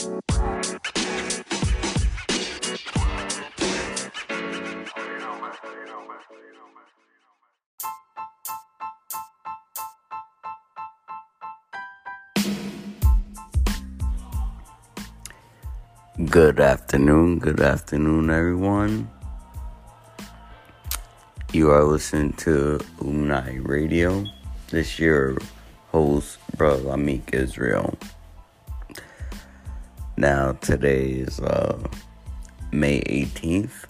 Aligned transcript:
Good 0.00 0.16
afternoon, 16.60 17.38
good 17.38 17.60
afternoon, 17.60 18.30
everyone. 18.30 19.10
You 21.52 21.70
are 21.72 21.84
listening 21.84 22.32
to 22.38 22.80
Illuminati 23.02 23.58
Radio. 23.58 24.24
This 24.70 24.98
year, 24.98 25.36
host, 25.92 26.38
Brother 26.56 26.84
Lamick 26.84 27.34
Israel. 27.34 27.98
Now, 30.20 30.52
today 30.60 31.12
is 31.12 31.40
uh, 31.40 31.78
May 32.72 33.00
18th. 33.00 33.86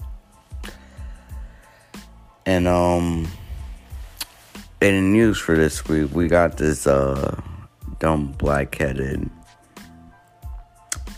And, 2.46 2.68
um, 2.68 3.26
in 4.80 4.94
the 4.94 5.00
news 5.00 5.38
for 5.38 5.56
this 5.56 5.88
week, 5.88 6.14
we 6.14 6.28
got 6.28 6.56
this, 6.56 6.86
uh, 6.86 7.34
dumb 7.98 8.30
black 8.38 8.76
headed, 8.76 9.28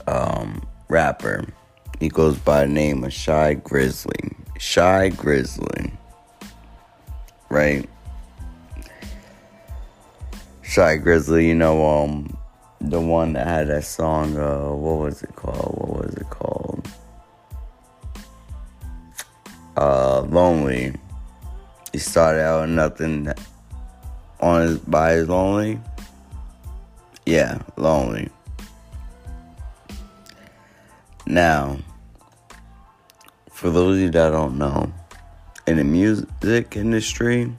um, 0.06 0.66
rapper. 0.88 1.44
He 2.00 2.08
goes 2.08 2.38
by 2.38 2.64
the 2.64 2.72
name 2.72 3.05
of 3.05 3.12
Shy 3.12 3.52
Grizzly. 3.52 4.34
Shy 4.58 5.10
Grizzly. 5.10 5.92
Right? 7.50 7.86
Shy 10.62 10.97
Grizzly, 10.97 11.48
you 11.48 11.55
know, 11.55 11.86
um, 11.86 12.38
the 12.82 13.00
one 13.00 13.32
that 13.34 13.46
had 13.46 13.68
that 13.68 13.84
song, 13.84 14.36
uh, 14.36 14.72
what 14.72 14.98
was 14.98 15.22
it 15.22 15.34
called? 15.36 15.74
What 15.77 16.06
was 16.06 16.14
it 16.14 16.28
called? 16.30 16.88
Uh, 19.77 20.22
Lonely. 20.22 20.94
He 21.92 21.98
started 21.98 22.42
out 22.42 22.69
nothing 22.69 23.33
on 24.41 24.62
his, 24.62 24.78
by 24.78 25.12
his 25.12 25.28
Lonely. 25.28 25.78
Yeah, 27.25 27.62
Lonely. 27.77 28.28
Now, 31.25 31.78
for 33.50 33.70
those 33.70 33.97
of 33.97 34.03
you 34.03 34.10
that 34.10 34.30
don't 34.30 34.58
know, 34.58 34.92
in 35.69 35.77
the 35.77 35.84
music 35.84 36.77
industry, 36.77 37.53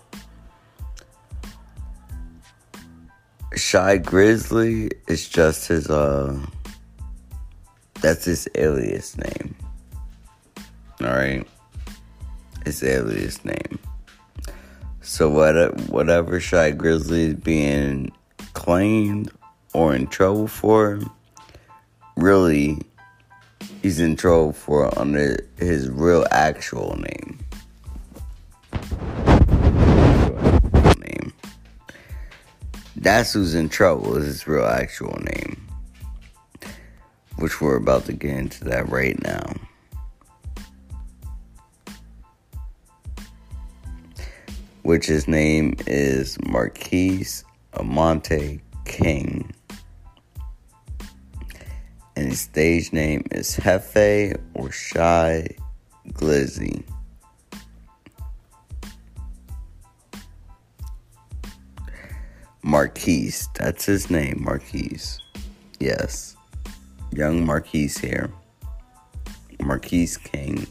Shy 3.73 3.97
Grizzly 3.97 4.91
is 5.07 5.27
just 5.27 5.67
his 5.67 5.89
uh 5.89 6.39
that's 8.01 8.25
his 8.25 8.47
alias 8.53 9.17
name. 9.17 9.55
Alright? 11.01 11.47
His 12.65 12.83
alias 12.83 13.43
name. 13.43 13.79
So 15.01 15.27
what 15.27 15.89
whatever 15.89 16.39
Shy 16.39 16.69
Grizzly 16.69 17.23
is 17.29 17.33
being 17.33 18.11
claimed 18.53 19.31
or 19.73 19.95
in 19.95 20.05
trouble 20.05 20.47
for, 20.47 20.99
really 22.15 22.77
he's 23.81 23.99
in 23.99 24.15
trouble 24.15 24.53
for 24.53 24.95
under 24.99 25.47
his 25.57 25.89
real 25.89 26.27
actual. 26.29 26.95
Name. 26.97 27.42
That's 33.03 33.33
who's 33.33 33.53
in 33.53 33.67
trouble 33.67 34.15
is 34.15 34.25
his 34.25 34.47
real 34.47 34.65
actual 34.65 35.19
name. 35.19 35.67
Which 37.35 37.59
we're 37.59 37.75
about 37.75 38.05
to 38.05 38.13
get 38.13 38.37
into 38.37 38.63
that 38.63 38.87
right 38.87 39.21
now. 39.21 39.55
Which 44.83 45.07
his 45.07 45.27
name 45.27 45.75
is 45.85 46.37
Marquise 46.45 47.43
Amante 47.73 48.61
King 48.85 49.53
and 52.15 52.29
his 52.29 52.39
stage 52.39 52.93
name 52.93 53.25
is 53.31 53.57
Jefe 53.57 54.37
or 54.53 54.71
Shy 54.71 55.47
Glizzy. 56.09 56.85
Marquise, 62.63 63.49
that's 63.55 63.85
his 63.85 64.09
name, 64.09 64.41
Marquise. 64.43 65.19
Yes, 65.79 66.37
young 67.11 67.45
Marquise 67.45 67.97
here. 67.97 68.31
Marquise 69.59 70.17
King. 70.17 70.65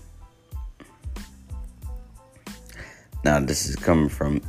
Now, 3.25 3.41
this 3.41 3.67
is 3.67 3.77
coming 3.77 4.09
from 4.09 4.41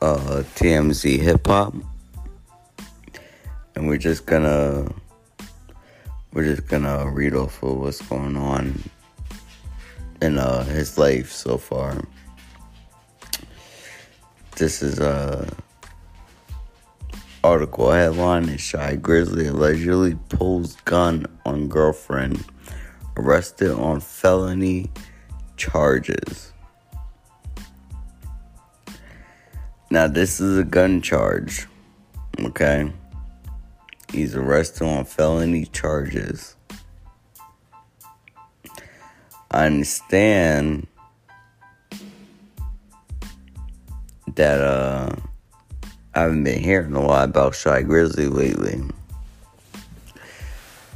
uh, 0.00 0.42
TMZ 0.54 1.18
Hip 1.20 1.46
Hop. 1.46 1.74
And 3.74 3.88
we're 3.88 3.98
just 3.98 4.26
gonna 4.26 4.92
we're 6.32 6.44
just 6.44 6.68
gonna 6.68 7.10
read 7.10 7.34
off 7.34 7.62
of 7.62 7.78
what's 7.78 8.00
going 8.02 8.36
on 8.36 8.80
in 10.20 10.38
uh, 10.38 10.64
his 10.64 10.98
life 10.98 11.32
so 11.32 11.58
far. 11.58 12.02
This 14.56 14.82
is 14.82 14.98
a 14.98 15.48
article 17.44 17.90
headline 17.90 18.48
is 18.48 18.60
Shy 18.60 18.94
Grizzly 18.96 19.48
allegedly 19.48 20.16
pulls 20.28 20.76
gun 20.84 21.26
on 21.44 21.68
girlfriend 21.68 22.44
arrested 23.16 23.70
on 23.72 24.00
felony 24.00 24.90
charges. 25.56 26.52
Now 29.90 30.06
this 30.06 30.40
is 30.40 30.56
a 30.56 30.64
gun 30.64 31.02
charge, 31.02 31.66
okay? 32.40 32.92
He's 34.12 34.34
arrested 34.34 34.86
on 34.86 35.04
felony 35.04 35.66
charges. 35.66 36.56
I 39.50 39.66
understand 39.66 40.86
that 44.34 44.60
uh, 44.60 45.16
I 46.14 46.20
haven't 46.20 46.44
been 46.44 46.62
hearing 46.62 46.94
a 46.94 47.00
lot 47.00 47.30
about 47.30 47.54
Shy 47.54 47.82
Grizzly 47.82 48.26
lately. 48.26 48.82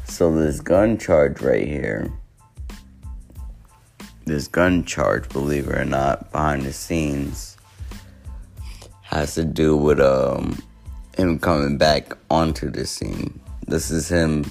So 0.05 0.35
this 0.35 0.61
gun 0.61 0.99
charge 0.99 1.41
right 1.41 1.67
here, 1.67 2.13
this 4.25 4.47
gun 4.47 4.85
charge, 4.85 5.29
believe 5.31 5.69
it 5.69 5.77
or 5.77 5.85
not, 5.85 6.33
behind 6.33 6.63
the 6.63 6.73
scenes, 6.73 7.57
has 9.03 9.35
to 9.35 9.45
do 9.45 9.77
with 9.77 10.01
um 10.01 10.59
him 11.17 11.39
coming 11.39 11.79
back 11.79 12.13
onto 12.31 12.71
the 12.71 12.87
scene. 12.87 13.41
This 13.67 13.91
is 13.91 14.09
him. 14.09 14.45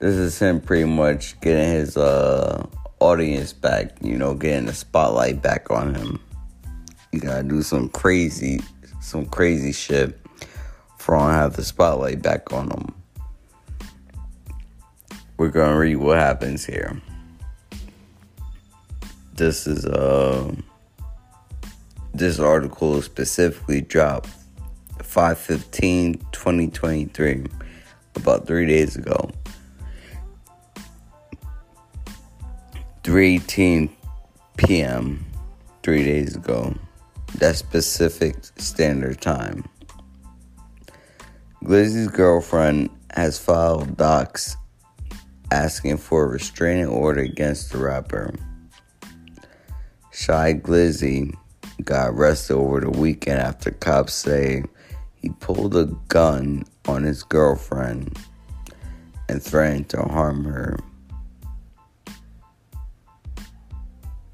This 0.00 0.14
is 0.14 0.38
him 0.38 0.60
pretty 0.60 0.84
much 0.84 1.40
getting 1.40 1.70
his 1.70 1.96
uh, 1.96 2.66
audience 3.00 3.52
back. 3.52 3.92
You 4.02 4.18
know, 4.18 4.34
getting 4.34 4.66
the 4.66 4.74
spotlight 4.74 5.42
back 5.42 5.70
on 5.70 5.94
him. 5.94 6.20
You 7.12 7.20
gotta 7.20 7.42
do 7.42 7.62
some 7.62 7.88
crazy, 7.88 8.60
some 9.08 9.24
crazy 9.24 9.72
shit 9.72 10.20
for 10.98 11.16
on 11.16 11.32
have 11.32 11.56
the 11.56 11.64
spotlight 11.64 12.20
back 12.20 12.52
on 12.52 12.68
them. 12.68 12.94
We're 15.38 15.48
gonna 15.48 15.78
read 15.78 15.96
what 15.96 16.18
happens 16.18 16.66
here. 16.66 17.00
This 19.34 19.66
is 19.66 19.86
uh 19.86 20.54
this 22.12 22.38
article 22.38 23.00
specifically 23.00 23.80
dropped 23.80 24.28
515 25.02 26.14
2023 26.32 27.46
about 28.16 28.46
three 28.46 28.66
days 28.66 28.96
ago 28.96 29.30
318 33.04 33.88
p.m 34.56 35.24
three 35.84 36.02
days 36.02 36.34
ago 36.34 36.74
that 37.36 37.56
specific 37.56 38.36
standard 38.56 39.20
time 39.20 39.64
glizzy's 41.64 42.08
girlfriend 42.08 42.88
has 43.14 43.38
filed 43.38 43.96
docs 43.96 44.56
asking 45.50 45.96
for 45.96 46.24
a 46.24 46.28
restraining 46.28 46.86
order 46.86 47.20
against 47.20 47.72
the 47.72 47.78
rapper 47.78 48.32
shy 50.12 50.52
glizzy 50.52 51.34
got 51.84 52.10
arrested 52.10 52.54
over 52.54 52.80
the 52.80 52.90
weekend 52.90 53.40
after 53.40 53.70
cops 53.70 54.12
say 54.12 54.62
he 55.14 55.30
pulled 55.40 55.76
a 55.76 55.86
gun 56.08 56.64
on 56.86 57.02
his 57.02 57.22
girlfriend 57.22 58.18
and 59.28 59.42
threatened 59.42 59.88
to 59.90 60.02
harm 60.02 60.44
her. 60.44 60.78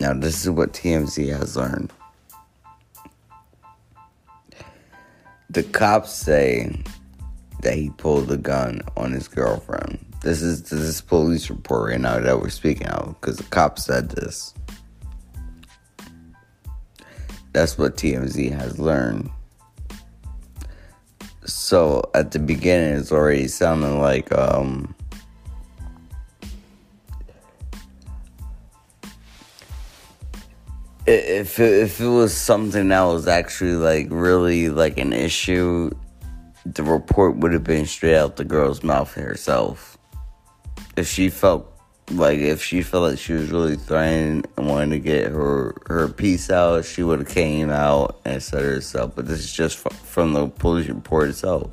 Now, 0.00 0.12
this 0.12 0.42
is 0.42 0.50
what 0.50 0.72
TMZ 0.72 1.36
has 1.36 1.56
learned. 1.56 1.92
The 5.54 5.62
cops 5.62 6.12
say 6.12 6.82
that 7.62 7.74
he 7.74 7.90
pulled 7.90 8.28
a 8.32 8.36
gun 8.36 8.80
on 8.96 9.12
his 9.12 9.28
girlfriend. 9.28 10.04
This 10.20 10.42
is 10.42 10.64
this 10.64 10.80
is 10.80 11.00
police 11.00 11.48
report 11.48 11.92
right 11.92 12.00
now 12.00 12.18
that 12.18 12.40
we're 12.40 12.48
speaking 12.48 12.88
of 12.88 13.14
because 13.20 13.36
the 13.36 13.44
cop 13.44 13.78
said 13.78 14.10
this. 14.10 14.52
That's 17.52 17.78
what 17.78 17.96
TMZ 17.96 18.50
has 18.50 18.80
learned. 18.80 19.30
So 21.44 22.02
at 22.14 22.32
the 22.32 22.40
beginning, 22.40 22.98
it's 22.98 23.12
already 23.12 23.46
sounding 23.46 24.00
like 24.00 24.36
um, 24.36 24.92
if 31.06 31.60
it, 31.60 31.82
if 31.82 32.00
it 32.00 32.08
was 32.08 32.34
something 32.34 32.88
that 32.88 33.02
was 33.02 33.26
actually 33.26 33.74
like 33.74 34.06
really 34.10 34.68
like 34.68 34.98
an 34.98 35.12
issue, 35.12 35.90
the 36.64 36.82
report 36.82 37.36
would 37.36 37.52
have 37.52 37.64
been 37.64 37.86
straight 37.86 38.16
out 38.16 38.36
the 38.36 38.44
girl's 38.44 38.82
mouth 38.82 39.12
herself. 39.14 39.98
If 40.96 41.08
she 41.08 41.28
felt 41.28 41.70
like 42.10 42.38
if 42.38 42.62
she 42.62 42.82
felt 42.82 43.10
like 43.10 43.18
she 43.18 43.32
was 43.32 43.50
really 43.50 43.76
threatened 43.76 44.46
and 44.56 44.68
wanted 44.68 44.90
to 44.90 44.98
get 44.98 45.30
her 45.30 45.74
her 45.86 46.08
piece 46.08 46.50
out, 46.50 46.84
she 46.84 47.02
would 47.02 47.18
have 47.20 47.28
came 47.28 47.70
out 47.70 48.20
and 48.24 48.42
said 48.42 48.62
herself. 48.62 49.14
But 49.14 49.26
this 49.26 49.40
is 49.40 49.52
just 49.52 49.76
from 49.76 50.32
the 50.32 50.48
police 50.48 50.88
report 50.88 51.28
itself. 51.28 51.70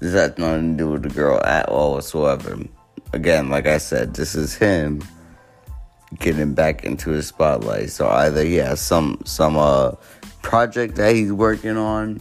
This 0.00 0.14
has 0.14 0.36
nothing 0.38 0.76
to 0.76 0.84
do 0.84 0.90
with 0.90 1.02
the 1.02 1.10
girl 1.10 1.40
at 1.44 1.68
all 1.68 1.92
whatsoever. 1.92 2.58
Again, 3.12 3.50
like 3.50 3.66
I 3.66 3.78
said, 3.78 4.14
this 4.14 4.34
is 4.34 4.54
him 4.54 5.02
getting 6.18 6.54
back 6.54 6.84
into 6.84 7.10
the 7.10 7.22
spotlight. 7.22 7.90
So 7.90 8.08
either 8.08 8.44
he 8.44 8.56
has 8.56 8.80
some 8.80 9.20
some 9.24 9.56
uh 9.56 9.92
project 10.42 10.96
that 10.96 11.14
he's 11.14 11.32
working 11.32 11.76
on, 11.76 12.20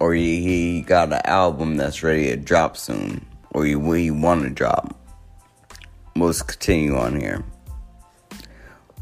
or 0.00 0.12
he, 0.14 0.42
he 0.42 0.80
got 0.82 1.12
an 1.12 1.20
album 1.24 1.76
that's 1.76 2.02
ready 2.02 2.26
to 2.26 2.36
drop 2.36 2.76
soon, 2.76 3.24
or 3.52 3.64
he, 3.64 3.72
he 3.72 4.10
want 4.10 4.42
to 4.42 4.50
drop. 4.50 4.98
Let's 6.16 6.42
continue 6.42 6.96
on 6.96 7.20
here. 7.20 7.44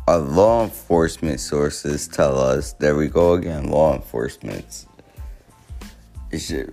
Our 0.07 0.19
law 0.19 0.65
enforcement 0.65 1.41
sources 1.41 2.07
tell 2.07 2.39
us, 2.39 2.75
there 2.75 2.95
we 2.95 3.09
go 3.09 3.33
again, 3.35 3.71
law 3.71 3.95
enforcement. 3.95 4.87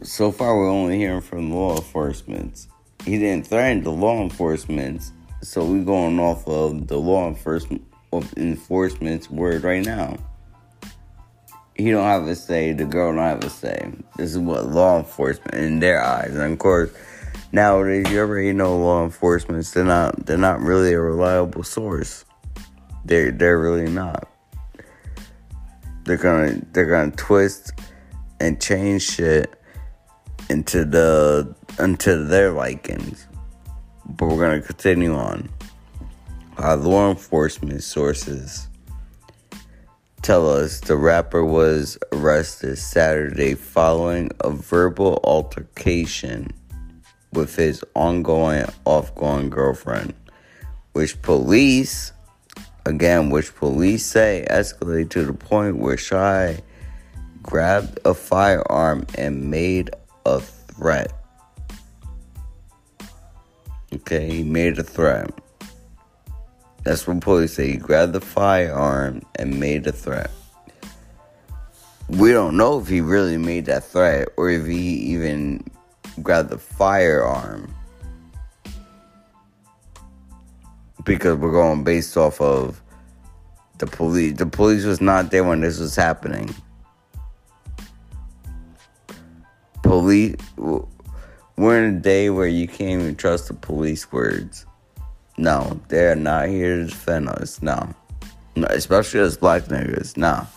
So 0.03 0.31
far, 0.31 0.57
we're 0.57 0.69
only 0.69 0.97
hearing 0.97 1.21
from 1.21 1.53
law 1.53 1.77
enforcement. 1.77 2.67
He 3.05 3.17
didn't 3.17 3.47
threaten 3.47 3.83
the 3.83 3.91
law 3.91 4.21
enforcement 4.21 5.01
so 5.41 5.65
we're 5.65 5.83
going 5.83 6.19
off 6.19 6.47
of 6.47 6.87
the 6.87 6.97
law 6.97 7.27
enforcement 7.27 7.83
enforcement's 8.37 9.29
word 9.29 9.63
right 9.63 9.85
now. 9.85 10.17
He 11.75 11.89
don't 11.89 12.03
have 12.03 12.27
a 12.27 12.35
say. 12.35 12.73
The 12.73 12.85
girl 12.85 13.15
don't 13.15 13.23
have 13.23 13.43
a 13.43 13.49
say. 13.49 13.91
This 14.17 14.31
is 14.31 14.37
what 14.37 14.67
law 14.67 14.99
enforcement 14.99 15.55
in 15.55 15.79
their 15.79 16.03
eyes, 16.03 16.35
and 16.35 16.53
of 16.53 16.59
course, 16.59 16.91
nowadays 17.51 18.09
you 18.11 18.19
already 18.19 18.53
know 18.53 18.77
law 18.77 19.03
enforcement. 19.03 19.65
They're 19.65 19.83
not. 19.83 20.25
They're 20.25 20.37
not 20.37 20.59
really 20.59 20.93
a 20.93 21.01
reliable 21.01 21.63
source. 21.63 22.25
They're 23.05 23.31
they're 23.31 23.59
really 23.59 23.89
not. 23.89 24.29
They're 26.03 26.17
gonna 26.17 26.61
they're 26.71 26.85
gonna 26.85 27.11
twist 27.11 27.71
and 28.39 28.61
change 28.61 29.03
shit 29.03 29.51
into 30.49 30.85
the 30.85 31.55
into 31.79 32.25
their 32.25 32.51
likings 32.51 33.27
but 34.17 34.27
we're 34.27 34.37
going 34.37 34.61
to 34.61 34.65
continue 34.65 35.15
on. 35.15 35.49
Our 36.57 36.75
law 36.75 37.09
enforcement 37.09 37.81
sources 37.83 38.67
tell 40.21 40.49
us 40.49 40.79
the 40.81 40.95
rapper 40.95 41.43
was 41.43 41.97
arrested 42.11 42.77
Saturday 42.77 43.55
following 43.55 44.29
a 44.41 44.51
verbal 44.51 45.19
altercation 45.23 46.51
with 47.33 47.55
his 47.55 47.83
ongoing 47.95 48.65
off-going 48.85 49.49
girlfriend, 49.49 50.13
which 50.91 51.21
police, 51.21 52.11
again, 52.85 53.29
which 53.29 53.55
police 53.55 54.05
say 54.05 54.45
escalated 54.49 55.09
to 55.11 55.25
the 55.25 55.33
point 55.33 55.77
where 55.77 55.97
Shy 55.97 56.61
grabbed 57.41 57.99
a 58.05 58.13
firearm 58.13 59.05
and 59.17 59.49
made 59.49 59.89
a 60.25 60.41
threat. 60.41 61.13
Okay, 63.93 64.29
he 64.29 64.43
made 64.43 64.79
a 64.79 64.83
threat. 64.83 65.29
That's 66.83 67.05
what 67.05 67.21
police 67.21 67.53
say. 67.53 67.71
He 67.71 67.77
grabbed 67.77 68.13
the 68.13 68.21
firearm 68.21 69.21
and 69.35 69.59
made 69.59 69.85
a 69.85 69.91
threat. 69.91 70.31
We 72.07 72.31
don't 72.31 72.57
know 72.57 72.79
if 72.79 72.87
he 72.87 73.01
really 73.01 73.37
made 73.37 73.65
that 73.65 73.83
threat 73.83 74.29
or 74.37 74.49
if 74.49 74.65
he 74.65 74.93
even 75.13 75.63
grabbed 76.21 76.49
the 76.49 76.57
firearm. 76.57 77.73
Because 81.03 81.37
we're 81.37 81.51
going 81.51 81.83
based 81.83 82.15
off 82.17 82.39
of 82.41 82.81
the 83.77 83.87
police. 83.87 84.37
The 84.37 84.45
police 84.45 84.85
was 84.85 85.01
not 85.01 85.31
there 85.31 85.43
when 85.43 85.61
this 85.61 85.79
was 85.79 85.95
happening. 85.95 86.53
Police 89.83 90.35
we're 91.57 91.83
in 91.83 91.95
a 91.95 91.99
day 91.99 92.29
where 92.29 92.47
you 92.47 92.67
can't 92.67 93.01
even 93.01 93.15
trust 93.15 93.47
the 93.47 93.53
police 93.53 94.11
words. 94.11 94.65
No, 95.37 95.79
they're 95.87 96.15
not 96.15 96.49
here 96.49 96.77
to 96.77 96.85
defend 96.85 97.29
us. 97.29 97.61
No. 97.61 97.93
no 98.55 98.67
especially 98.69 99.19
as 99.21 99.37
black 99.37 99.63
niggas. 99.63 100.17
No. 100.17 100.47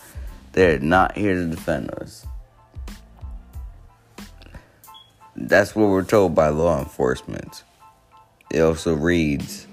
They're 0.51 0.79
not 0.79 1.17
here 1.17 1.35
to 1.35 1.47
defend 1.47 1.91
us. 1.95 2.25
That's 5.35 5.75
what 5.75 5.89
we're 5.89 6.05
told 6.05 6.33
by 6.33 6.47
law 6.49 6.79
enforcement. 6.79 7.63
It 8.51 8.61
also 8.61 8.93
reads 8.93 9.67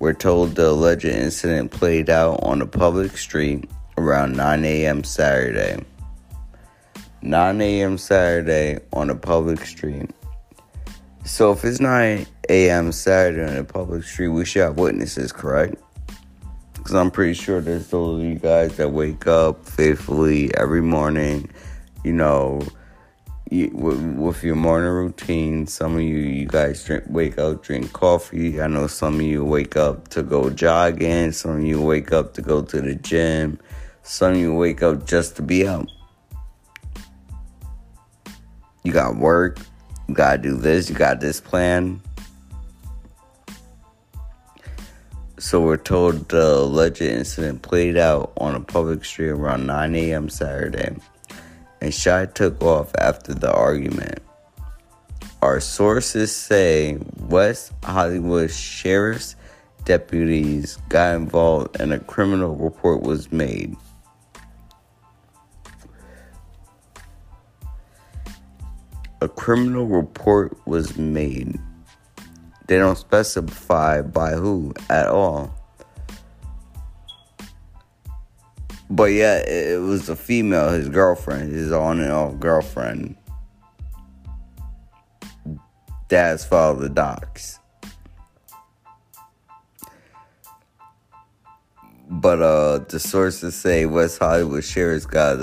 We're 0.00 0.12
told 0.12 0.54
the 0.54 0.68
alleged 0.68 1.06
incident 1.06 1.70
played 1.70 2.10
out 2.10 2.42
on 2.42 2.60
a 2.60 2.66
public 2.66 3.16
street 3.16 3.70
around 3.96 4.36
9 4.36 4.64
a.m. 4.64 5.02
Saturday. 5.02 5.82
9 7.22 7.60
a.m. 7.60 7.96
Saturday 7.96 8.78
on 8.92 9.10
a 9.10 9.14
public 9.14 9.64
street. 9.64 10.10
So 11.28 11.52
if 11.52 11.62
it's 11.62 11.78
9 11.78 12.26
a.m. 12.48 12.90
Saturday 12.90 13.52
on 13.52 13.58
a 13.58 13.62
public 13.62 14.02
street, 14.02 14.28
we 14.28 14.46
should 14.46 14.62
have 14.62 14.78
witnesses, 14.78 15.30
correct? 15.30 15.76
Because 16.72 16.94
I'm 16.94 17.10
pretty 17.10 17.34
sure 17.34 17.60
there's 17.60 17.88
those 17.88 18.20
of 18.20 18.26
you 18.26 18.36
guys 18.36 18.78
that 18.78 18.92
wake 18.92 19.26
up 19.26 19.62
faithfully 19.66 20.52
every 20.56 20.80
morning, 20.80 21.50
you 22.02 22.14
know, 22.14 22.62
you, 23.50 23.70
with, 23.74 24.00
with, 24.16 24.42
your 24.42 24.56
morning 24.56 24.88
routine. 24.88 25.66
Some 25.66 25.96
of 25.96 26.00
you, 26.00 26.16
you 26.16 26.46
guys 26.46 26.82
drink, 26.82 27.04
wake 27.08 27.38
up, 27.38 27.62
drink 27.62 27.92
coffee. 27.92 28.60
I 28.60 28.66
know 28.66 28.86
some 28.86 29.16
of 29.16 29.22
you 29.22 29.44
wake 29.44 29.76
up 29.76 30.08
to 30.08 30.22
go 30.22 30.48
jogging. 30.48 31.32
Some 31.32 31.58
of 31.58 31.62
you 31.62 31.82
wake 31.82 32.10
up 32.10 32.32
to 32.34 32.42
go 32.42 32.62
to 32.62 32.80
the 32.80 32.94
gym. 32.94 33.60
Some 34.02 34.32
of 34.32 34.38
you 34.38 34.54
wake 34.54 34.82
up 34.82 35.06
just 35.06 35.36
to 35.36 35.42
be 35.42 35.68
out. 35.68 35.90
You 38.82 38.92
got 38.92 39.16
work, 39.16 39.58
you 40.08 40.14
gotta 40.14 40.38
do 40.38 40.56
this, 40.56 40.88
you 40.88 40.96
got 40.96 41.20
this 41.20 41.40
plan. 41.40 42.00
So 45.38 45.60
we're 45.60 45.76
told 45.76 46.28
the 46.30 46.56
alleged 46.56 47.02
incident 47.02 47.62
played 47.62 47.96
out 47.96 48.32
on 48.38 48.56
a 48.56 48.60
public 48.60 49.04
street 49.04 49.28
around 49.28 49.66
9 49.66 49.94
a.m. 49.94 50.28
Saturday, 50.28 50.96
and 51.80 51.94
Shy 51.94 52.26
took 52.26 52.60
off 52.62 52.92
after 52.98 53.34
the 53.34 53.52
argument. 53.52 54.20
Our 55.40 55.60
sources 55.60 56.34
say 56.34 56.98
West 57.20 57.72
Hollywood 57.84 58.50
sheriff's 58.50 59.36
deputies 59.84 60.78
got 60.88 61.14
involved 61.14 61.80
and 61.80 61.92
a 61.92 62.00
criminal 62.00 62.56
report 62.56 63.02
was 63.02 63.30
made. 63.30 63.76
A 69.20 69.28
criminal 69.28 69.86
report 69.86 70.56
was 70.66 70.96
made. 70.96 71.58
They 72.66 72.78
don't 72.78 72.98
specify 72.98 74.02
by 74.02 74.32
who 74.32 74.74
at 74.90 75.08
all. 75.08 75.54
But 78.90 79.12
yeah, 79.12 79.38
it 79.38 79.80
was 79.80 80.08
a 80.08 80.16
female, 80.16 80.70
his 80.70 80.88
girlfriend, 80.88 81.52
his 81.52 81.72
on 81.72 82.00
and 82.00 82.12
off 82.12 82.38
girlfriend. 82.38 83.16
Dad's 86.08 86.44
filed 86.44 86.80
the 86.80 86.88
docs. 86.88 87.58
But 92.10 92.40
uh, 92.40 92.78
the 92.88 92.98
sources 92.98 93.54
say 93.54 93.84
West 93.84 94.18
Hollywood 94.18 94.64
sheriff's 94.64 95.04
got 95.04 95.38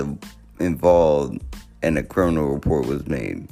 involved 0.59 1.43
and 1.83 1.99
a 1.99 2.03
criminal 2.03 2.47
report 2.47 2.87
was 2.87 3.07
made. 3.07 3.47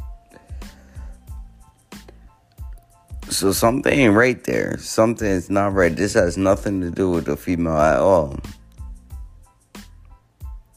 So 3.33 3.51
something 3.51 3.91
ain't 3.91 4.13
right 4.13 4.43
there. 4.43 4.77
Something 4.77 5.27
is 5.27 5.49
not 5.49 5.73
right. 5.73 5.95
This 5.95 6.13
has 6.13 6.37
nothing 6.37 6.81
to 6.81 6.91
do 6.91 7.09
with 7.09 7.25
the 7.25 7.35
female 7.35 7.77
at 7.77 7.99
all. 7.99 8.37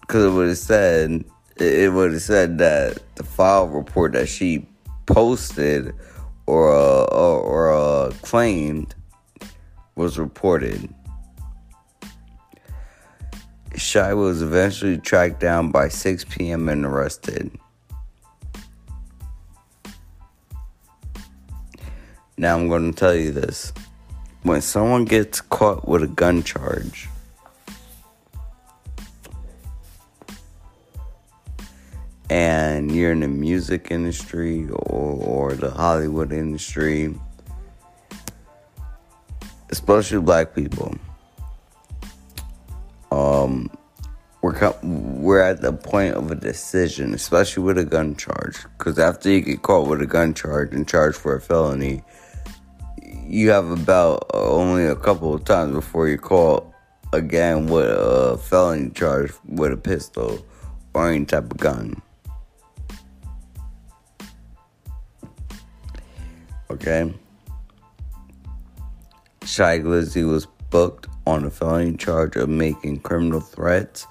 Because 0.00 0.24
it 0.24 0.30
would 0.30 0.48
have 0.48 0.58
said, 0.58 1.24
it 1.58 1.92
would 1.92 2.12
have 2.12 2.22
said 2.22 2.56
that 2.58 3.02
the 3.16 3.24
file 3.24 3.68
report 3.68 4.14
that 4.14 4.28
she 4.30 4.66
posted 5.04 5.94
or 6.46 6.72
uh, 6.72 7.04
or, 7.04 7.40
or 7.40 7.72
uh, 7.74 8.12
claimed 8.22 8.94
was 9.94 10.18
reported. 10.18 10.88
Shy 13.74 14.14
was 14.14 14.40
eventually 14.40 14.96
tracked 14.96 15.40
down 15.40 15.70
by 15.70 15.88
6 15.88 16.24
p.m. 16.30 16.70
and 16.70 16.86
arrested. 16.86 17.50
Now 22.38 22.54
I'm 22.54 22.68
going 22.68 22.92
to 22.92 22.98
tell 22.98 23.14
you 23.14 23.32
this. 23.32 23.72
When 24.42 24.60
someone 24.60 25.06
gets 25.06 25.40
caught 25.40 25.88
with 25.88 26.02
a 26.02 26.06
gun 26.06 26.42
charge, 26.42 27.08
and 32.28 32.94
you're 32.94 33.12
in 33.12 33.20
the 33.20 33.28
music 33.28 33.88
industry 33.90 34.68
or, 34.68 35.50
or 35.50 35.54
the 35.54 35.70
Hollywood 35.70 36.30
industry, 36.30 37.14
especially 39.70 40.20
black 40.20 40.54
people, 40.54 40.94
um, 43.12 43.70
we're 44.42 44.74
we're 44.82 45.40
at 45.40 45.62
the 45.62 45.72
point 45.72 46.14
of 46.14 46.30
a 46.30 46.34
decision, 46.34 47.14
especially 47.14 47.62
with 47.62 47.78
a 47.78 47.84
gun 47.84 48.14
charge. 48.14 48.58
Because 48.76 48.98
after 48.98 49.30
you 49.30 49.40
get 49.40 49.62
caught 49.62 49.88
with 49.88 50.02
a 50.02 50.06
gun 50.06 50.34
charge 50.34 50.74
and 50.74 50.86
charged 50.86 51.16
for 51.16 51.34
a 51.34 51.40
felony, 51.40 52.02
you 53.28 53.50
have 53.50 53.70
about 53.70 54.30
uh, 54.32 54.50
only 54.50 54.86
a 54.86 54.96
couple 54.96 55.34
of 55.34 55.44
times 55.44 55.74
before 55.74 56.08
you 56.08 56.18
call 56.18 56.72
again 57.12 57.66
with 57.66 57.86
a 57.86 58.38
felony 58.38 58.90
charge 58.90 59.32
with 59.46 59.72
a 59.72 59.76
pistol 59.76 60.44
or 60.94 61.10
any 61.10 61.24
type 61.24 61.50
of 61.50 61.56
gun. 61.56 62.00
Okay. 66.70 67.12
Shy 69.44 69.78
Glizzy 69.78 70.28
was 70.28 70.46
booked 70.70 71.06
on 71.26 71.44
a 71.44 71.50
felony 71.50 71.96
charge 71.96 72.36
of 72.36 72.48
making 72.48 73.00
criminal 73.00 73.40
threats. 73.40 74.06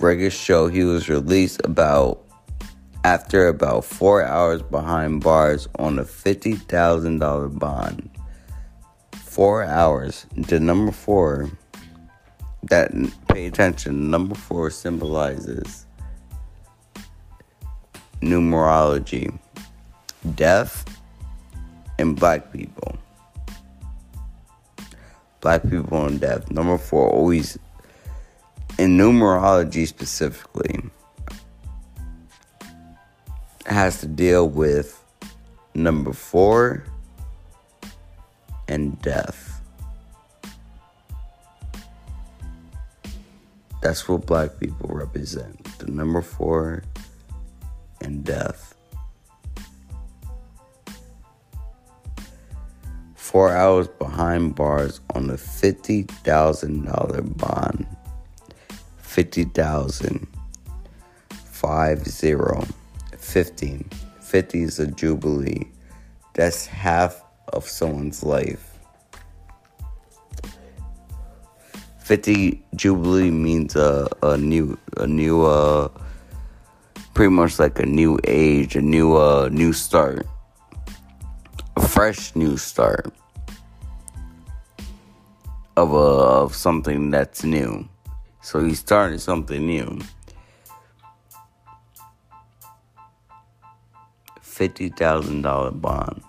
Records 0.00 0.34
show 0.34 0.68
he 0.68 0.84
was 0.84 1.08
released 1.08 1.60
about 1.64 2.21
after 3.04 3.48
about 3.48 3.84
four 3.84 4.24
hours 4.24 4.62
behind 4.62 5.22
bars 5.22 5.68
on 5.78 5.98
a 5.98 6.04
$50,000 6.04 7.58
bond. 7.58 8.10
Four 9.12 9.64
hours. 9.64 10.26
The 10.36 10.60
number 10.60 10.92
four, 10.92 11.50
that 12.64 12.92
pay 13.28 13.46
attention, 13.46 14.10
number 14.10 14.34
four 14.34 14.70
symbolizes 14.70 15.86
numerology, 18.20 19.36
death, 20.36 20.84
and 21.98 22.14
black 22.14 22.52
people. 22.52 22.96
Black 25.40 25.68
people 25.68 26.06
and 26.06 26.20
death. 26.20 26.48
Number 26.52 26.78
four 26.78 27.08
always, 27.08 27.58
in 28.78 28.96
numerology 28.96 29.88
specifically, 29.88 30.78
has 33.66 34.00
to 34.00 34.06
deal 34.06 34.48
with 34.48 35.02
number 35.74 36.12
four 36.12 36.84
and 38.68 39.00
death. 39.02 39.60
That's 43.82 44.08
what 44.08 44.26
black 44.26 44.60
people 44.60 44.88
represent 44.92 45.64
the 45.78 45.90
number 45.90 46.22
four 46.22 46.84
and 48.00 48.24
death. 48.24 48.74
Four 53.14 53.50
hours 53.50 53.88
behind 53.88 54.54
bars 54.54 55.00
on 55.14 55.30
a 55.30 55.34
$50,000 55.34 57.36
bond. 57.38 57.86
50,000. 58.98 60.28
Five 61.44 62.06
zero. 62.06 62.66
15. 63.22 63.88
50 64.20 64.62
is 64.62 64.78
a 64.78 64.86
jubilee. 64.86 65.68
That's 66.34 66.66
half 66.66 67.22
of 67.52 67.66
someone's 67.66 68.22
life. 68.22 68.78
50 72.00 72.62
jubilee 72.74 73.30
means 73.30 73.76
a, 73.76 74.08
a 74.22 74.36
new 74.36 74.76
a 74.96 75.06
new 75.06 75.44
uh 75.44 75.88
pretty 77.14 77.30
much 77.30 77.58
like 77.58 77.78
a 77.78 77.86
new 77.86 78.18
age, 78.24 78.76
a 78.76 78.82
new 78.82 79.16
uh 79.16 79.48
new 79.52 79.72
start. 79.72 80.26
A 81.76 81.88
fresh 81.88 82.34
new 82.34 82.56
start 82.56 83.14
of 85.76 85.92
a 85.92 85.96
of 85.96 86.54
something 86.54 87.10
that's 87.10 87.44
new. 87.44 87.88
So 88.42 88.62
he 88.64 88.74
started 88.74 89.20
something 89.20 89.64
new. 89.64 90.00
$50,000 94.68 95.80
bond. 95.80 96.22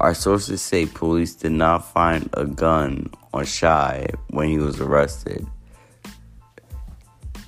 Our 0.00 0.14
sources 0.14 0.60
say 0.60 0.86
police 0.86 1.34
did 1.34 1.52
not 1.52 1.84
find 1.84 2.28
a 2.32 2.44
gun 2.44 3.10
on 3.32 3.44
Shy 3.44 4.08
when 4.30 4.48
he 4.48 4.58
was 4.58 4.80
arrested. 4.80 5.46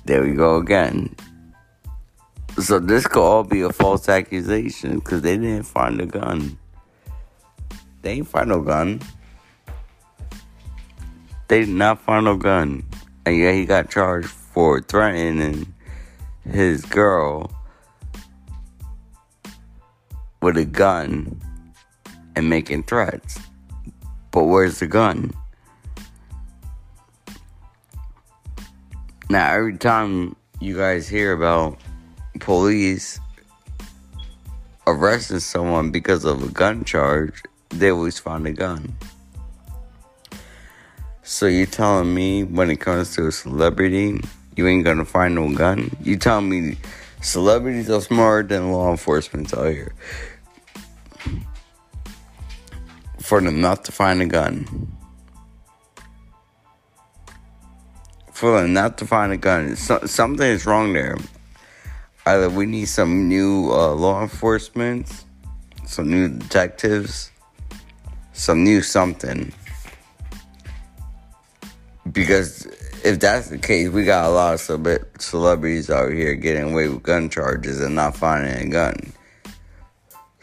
There 0.05 0.23
we 0.23 0.33
go 0.33 0.57
again. 0.57 1.15
So 2.61 2.79
this 2.79 3.05
could 3.07 3.21
all 3.21 3.43
be 3.43 3.61
a 3.61 3.73
false 3.73 4.07
accusation 4.07 4.99
because 4.99 5.21
they 5.21 5.35
didn't 5.35 5.63
find 5.63 5.99
a 5.99 6.05
gun. 6.05 6.57
They 8.01 8.11
ain't 8.11 8.27
find 8.27 8.49
no 8.49 8.61
gun. 8.61 9.01
They 11.49 11.61
did 11.61 11.69
not 11.69 11.99
find 11.99 12.25
no 12.25 12.37
gun. 12.37 12.83
And 13.25 13.35
yeah, 13.35 13.51
he 13.51 13.65
got 13.65 13.89
charged 13.89 14.29
for 14.29 14.79
threatening 14.79 15.73
his 16.49 16.85
girl 16.85 17.54
with 20.45 20.57
a 20.57 20.63
gun 20.63 21.41
and 22.35 22.47
making 22.47 22.83
threats. 22.83 23.39
But 24.29 24.43
where's 24.43 24.77
the 24.77 24.85
gun? 24.85 25.33
Now, 29.27 29.51
every 29.51 29.75
time 29.79 30.35
you 30.59 30.77
guys 30.77 31.09
hear 31.09 31.33
about 31.33 31.79
police 32.39 33.19
arresting 34.85 35.39
someone 35.39 35.89
because 35.89 36.25
of 36.25 36.43
a 36.43 36.49
gun 36.49 36.83
charge, 36.83 37.41
they 37.69 37.89
always 37.89 38.19
find 38.19 38.45
a 38.45 38.53
gun. 38.53 38.95
So 41.23 41.47
you're 41.47 41.65
telling 41.65 42.13
me 42.13 42.43
when 42.43 42.69
it 42.69 42.79
comes 42.79 43.15
to 43.15 43.25
a 43.25 43.31
celebrity, 43.31 44.21
you 44.55 44.67
ain't 44.67 44.85
gonna 44.85 45.05
find 45.05 45.33
no 45.33 45.51
gun? 45.55 45.89
You 46.03 46.17
telling 46.17 46.49
me 46.49 46.77
celebrities 47.23 47.89
are 47.89 47.99
smarter 47.99 48.47
than 48.47 48.71
law 48.71 48.91
enforcement 48.91 49.51
out 49.51 49.71
here? 49.71 49.95
For 53.25 53.41
them 53.41 53.59
not 53.59 53.83
to 53.83 53.91
find 53.91 54.21
a 54.21 54.25
gun. 54.27 54.67
For 58.31 58.61
them 58.61 58.73
not 58.73 58.99
to 58.99 59.07
find 59.07 59.31
a 59.33 59.37
gun. 59.37 59.75
So, 59.75 60.05
something 60.05 60.45
is 60.45 60.67
wrong 60.67 60.93
there. 60.93 61.17
Either 62.27 62.51
we 62.51 62.67
need 62.67 62.85
some 62.85 63.27
new 63.27 63.71
uh, 63.71 63.93
law 63.95 64.21
enforcement, 64.21 65.23
some 65.87 66.11
new 66.11 66.37
detectives, 66.37 67.31
some 68.33 68.63
new 68.63 68.83
something. 68.83 69.51
Because 72.11 72.67
if 73.03 73.19
that's 73.19 73.49
the 73.49 73.57
case, 73.57 73.89
we 73.89 74.05
got 74.05 74.25
a 74.25 74.29
lot 74.29 74.53
of 74.53 74.99
celebrities 75.17 75.89
out 75.89 76.11
here 76.11 76.35
getting 76.35 76.73
away 76.73 76.89
with 76.89 77.01
gun 77.01 77.29
charges 77.29 77.81
and 77.81 77.95
not 77.95 78.15
finding 78.15 78.67
a 78.67 78.69
gun. 78.69 79.13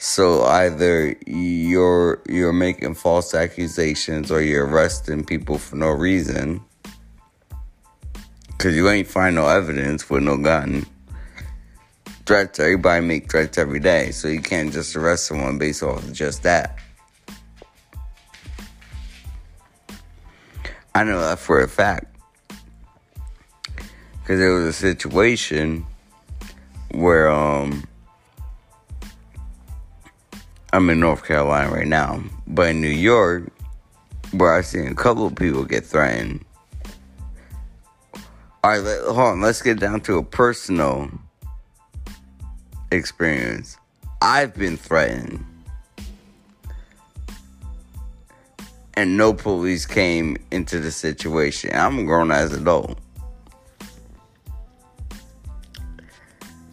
So 0.04 0.42
either 0.42 1.14
you're 1.28 2.20
you're 2.28 2.52
making 2.52 2.96
false 2.96 3.34
accusations 3.34 4.32
or 4.32 4.42
you're 4.42 4.66
arresting 4.66 5.22
people 5.22 5.58
for 5.58 5.76
no 5.76 5.90
reason. 5.90 6.60
Cause 8.58 8.74
you 8.74 8.88
ain't 8.88 9.06
find 9.06 9.36
no 9.36 9.46
evidence 9.46 10.10
with 10.10 10.24
no 10.24 10.36
gun. 10.38 10.86
Threats, 12.26 12.58
everybody 12.58 13.06
make 13.06 13.30
threats 13.30 13.58
every 13.58 13.78
day, 13.78 14.10
so 14.10 14.26
you 14.26 14.40
can't 14.40 14.72
just 14.72 14.96
arrest 14.96 15.26
someone 15.26 15.56
based 15.56 15.84
off 15.84 16.02
of 16.02 16.12
just 16.12 16.42
that. 16.42 16.80
I 20.96 21.04
know 21.04 21.20
that 21.20 21.38
for 21.38 21.60
a 21.60 21.68
fact. 21.68 22.06
Cause 24.24 24.40
there 24.40 24.52
was 24.52 24.64
a 24.64 24.72
situation 24.72 25.86
where 26.90 27.30
um 27.30 27.84
I'm 30.74 30.88
in 30.88 31.00
North 31.00 31.26
Carolina 31.26 31.70
right 31.70 31.86
now, 31.86 32.22
but 32.46 32.70
in 32.70 32.80
New 32.80 32.88
York, 32.88 33.52
where 34.30 34.54
I've 34.54 34.64
seen 34.64 34.86
a 34.86 34.94
couple 34.94 35.26
of 35.26 35.34
people 35.34 35.64
get 35.64 35.84
threatened. 35.84 36.42
All 38.64 38.70
right, 38.70 38.78
let, 38.78 39.02
hold 39.02 39.18
on. 39.18 39.40
Let's 39.42 39.60
get 39.60 39.78
down 39.78 40.00
to 40.02 40.16
a 40.16 40.22
personal 40.22 41.10
experience. 42.90 43.76
I've 44.22 44.54
been 44.54 44.78
threatened, 44.78 45.44
and 48.94 49.18
no 49.18 49.34
police 49.34 49.84
came 49.84 50.38
into 50.50 50.80
the 50.80 50.90
situation. 50.90 51.70
I'm 51.74 51.98
a 51.98 52.04
grown 52.04 52.30
as 52.30 52.54
adult. 52.54 52.98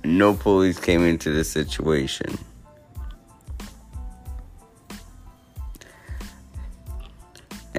No 0.05 0.35
police 0.35 0.79
came 0.79 1.03
into 1.03 1.31
the 1.31 1.43
situation. 1.43 2.37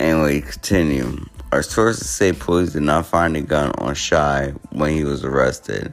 Anyway, 0.00 0.40
continue. 0.40 1.26
Our 1.52 1.62
sources 1.62 2.08
say 2.08 2.32
police 2.32 2.72
did 2.72 2.84
not 2.84 3.04
find 3.04 3.36
a 3.36 3.42
gun 3.42 3.70
on 3.76 3.94
Shy 3.94 4.54
when 4.70 4.94
he 4.94 5.04
was 5.04 5.26
arrested, 5.26 5.92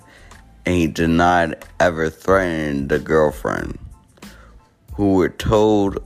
and 0.65 0.75
he 0.75 0.87
denied 0.87 1.65
ever 1.81 2.09
threatening 2.09 2.87
the 2.87 2.99
girlfriend, 2.99 3.77
who 4.93 5.15
were 5.15 5.27
told 5.27 6.01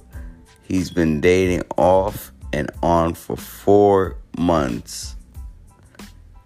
he's 0.63 0.89
been 0.89 1.21
dating 1.21 1.61
off 1.77 2.31
and 2.51 2.71
on 2.81 3.13
for 3.13 3.37
four 3.37 4.17
months. 4.35 5.15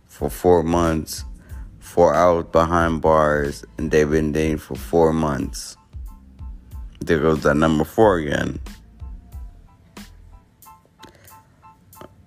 For 0.07 0.29
four 0.29 0.61
months, 0.61 1.23
four 1.79 2.13
hours 2.13 2.47
behind 2.51 3.01
bars, 3.01 3.63
and 3.77 3.91
they've 3.91 4.09
been 4.11 4.33
dating 4.33 4.57
for 4.57 4.75
four 4.75 5.13
months. 5.13 5.77
There 6.99 7.19
goes 7.19 7.43
that 7.43 7.55
number 7.55 7.85
four 7.85 8.17
again. 8.17 8.59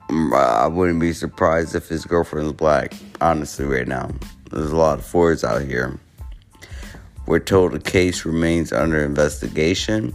Mm, 0.08 0.32
I 0.34 0.66
wouldn't 0.66 1.00
be 1.00 1.12
surprised 1.12 1.74
if 1.74 1.88
his 1.88 2.04
girlfriend 2.06 2.46
is 2.46 2.52
black, 2.54 2.94
honestly, 3.20 3.66
right 3.66 3.86
now. 3.86 4.10
There's 4.50 4.70
a 4.70 4.76
lot 4.76 4.98
of 4.98 5.04
Fords 5.04 5.44
out 5.44 5.62
here. 5.62 5.98
We're 7.26 7.40
told 7.40 7.72
the 7.72 7.78
case 7.78 8.24
remains 8.24 8.72
under 8.72 9.04
investigation. 9.04 10.14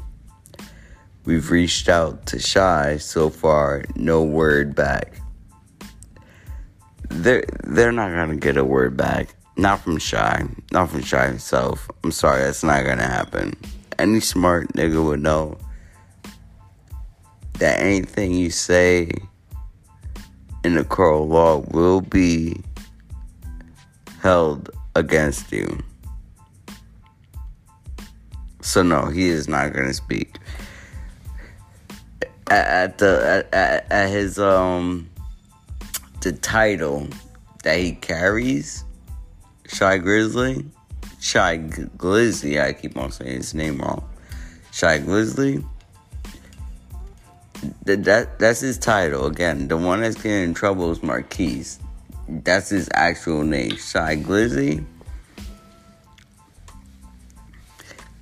We've 1.25 1.51
reached 1.51 1.87
out 1.87 2.25
to 2.27 2.39
Shy 2.39 2.97
so 2.97 3.29
far, 3.29 3.85
no 3.95 4.23
word 4.23 4.75
back. 4.75 5.21
They're 7.09 7.45
they're 7.65 7.91
not 7.91 8.09
gonna 8.09 8.37
get 8.37 8.57
a 8.57 8.63
word 8.63 8.97
back. 8.97 9.35
Not 9.55 9.81
from 9.81 9.99
Shy. 9.99 10.43
Not 10.71 10.89
from 10.89 11.03
Shy 11.03 11.27
himself. 11.27 11.87
I'm 12.03 12.11
sorry, 12.11 12.41
that's 12.41 12.63
not 12.63 12.83
gonna 12.83 13.07
happen. 13.07 13.55
Any 13.99 14.19
smart 14.19 14.73
nigga 14.73 15.05
would 15.05 15.21
know 15.21 15.59
that 17.59 17.79
anything 17.79 18.33
you 18.33 18.49
say 18.49 19.11
in 20.63 20.75
the 20.75 20.83
court 20.83 21.21
of 21.21 21.29
law 21.29 21.57
will 21.71 22.01
be 22.01 22.61
held 24.21 24.69
against 24.95 25.51
you. 25.51 25.79
So 28.61 28.81
no, 28.81 29.07
he 29.07 29.27
is 29.27 29.47
not 29.47 29.73
going 29.73 29.87
to 29.87 29.93
speak. 29.93 30.37
At, 32.49 32.99
the 32.99 33.47
at, 33.51 33.91
at 33.91 34.09
his 34.09 34.37
um 34.37 35.09
the 36.21 36.31
title 36.31 37.07
that 37.63 37.79
he 37.79 37.93
carries, 37.93 38.85
Shy 39.67 39.97
Grizzly, 39.97 40.65
Shy 41.19 41.57
Glizzy. 41.57 42.61
I 42.61 42.73
keep 42.73 42.95
on 42.97 43.11
saying 43.11 43.37
his 43.37 43.53
name 43.53 43.79
wrong. 43.79 44.07
Shy 44.71 44.99
Glizzy 44.99 45.65
that, 47.85 48.03
that 48.03 48.39
that's 48.39 48.59
his 48.59 48.77
title 48.77 49.25
again. 49.25 49.67
The 49.67 49.77
one 49.77 50.01
that's 50.01 50.15
getting 50.15 50.43
in 50.43 50.53
trouble 50.53 50.91
is 50.91 51.01
Marquise. 51.03 51.79
That's 52.27 52.69
his 52.69 52.89
actual 52.93 53.43
name. 53.43 53.77
Shy 53.77 54.15
Glizzy 54.17 54.85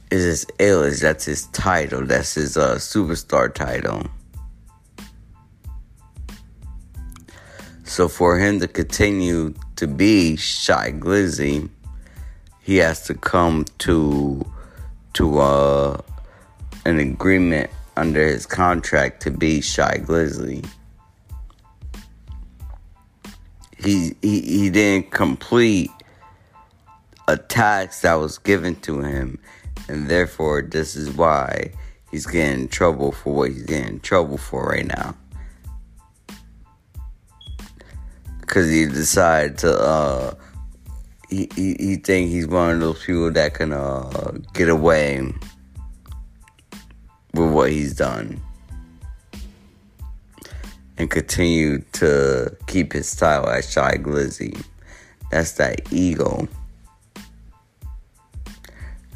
is 0.09 0.23
his 0.23 0.45
alias. 0.59 0.99
That's 1.01 1.25
his 1.25 1.45
title. 1.47 2.05
That's 2.05 2.33
his 2.35 2.57
uh, 2.57 2.75
superstar 2.75 3.53
title. 3.53 4.03
So 7.83 8.07
for 8.07 8.37
him 8.37 8.59
to 8.59 8.67
continue 8.67 9.53
to 9.75 9.87
be 9.87 10.35
Shy 10.37 10.91
Glizzy, 10.91 11.69
he 12.61 12.77
has 12.77 13.05
to 13.07 13.13
come 13.13 13.65
to 13.79 14.45
to 15.13 15.39
uh, 15.39 16.01
an 16.85 16.99
agreement 16.99 17.69
under 17.97 18.25
his 18.25 18.45
contract 18.45 19.21
to 19.23 19.31
be 19.31 19.61
Shy 19.61 19.97
Glizzy. 19.97 20.65
He, 23.77 24.15
he, 24.21 24.41
he 24.41 24.69
didn't 24.69 25.11
complete 25.11 25.89
a 27.27 27.37
task 27.37 28.01
that 28.01 28.15
was 28.15 28.37
given 28.37 28.75
to 28.81 29.01
him, 29.01 29.39
and 29.87 30.07
therefore, 30.07 30.61
this 30.61 30.95
is 30.95 31.09
why 31.11 31.71
he's 32.11 32.25
getting 32.25 32.63
in 32.63 32.67
trouble 32.67 33.11
for 33.11 33.33
what 33.33 33.51
he's 33.51 33.63
getting 33.63 33.95
in 33.95 33.99
trouble 33.99 34.37
for 34.37 34.65
right 34.65 34.85
now. 34.85 35.15
Because 38.41 38.69
he 38.69 38.85
decided 38.85 39.57
to, 39.59 39.79
uh, 39.79 40.35
he, 41.29 41.49
he, 41.55 41.75
he 41.79 41.95
think 41.95 42.29
he's 42.29 42.47
one 42.47 42.71
of 42.71 42.79
those 42.81 43.03
people 43.03 43.31
that 43.31 43.53
can 43.53 43.71
uh, 43.71 44.33
get 44.53 44.67
away 44.67 45.15
what 47.61 47.71
he's 47.71 47.93
done 47.93 48.41
and 50.97 51.11
continue 51.11 51.77
to 51.91 52.49
keep 52.65 52.91
his 52.91 53.07
style 53.07 53.47
as 53.47 53.71
Shy 53.71 53.97
Glizzy. 53.97 54.65
That's 55.29 55.51
that 55.53 55.93
ego 55.93 56.47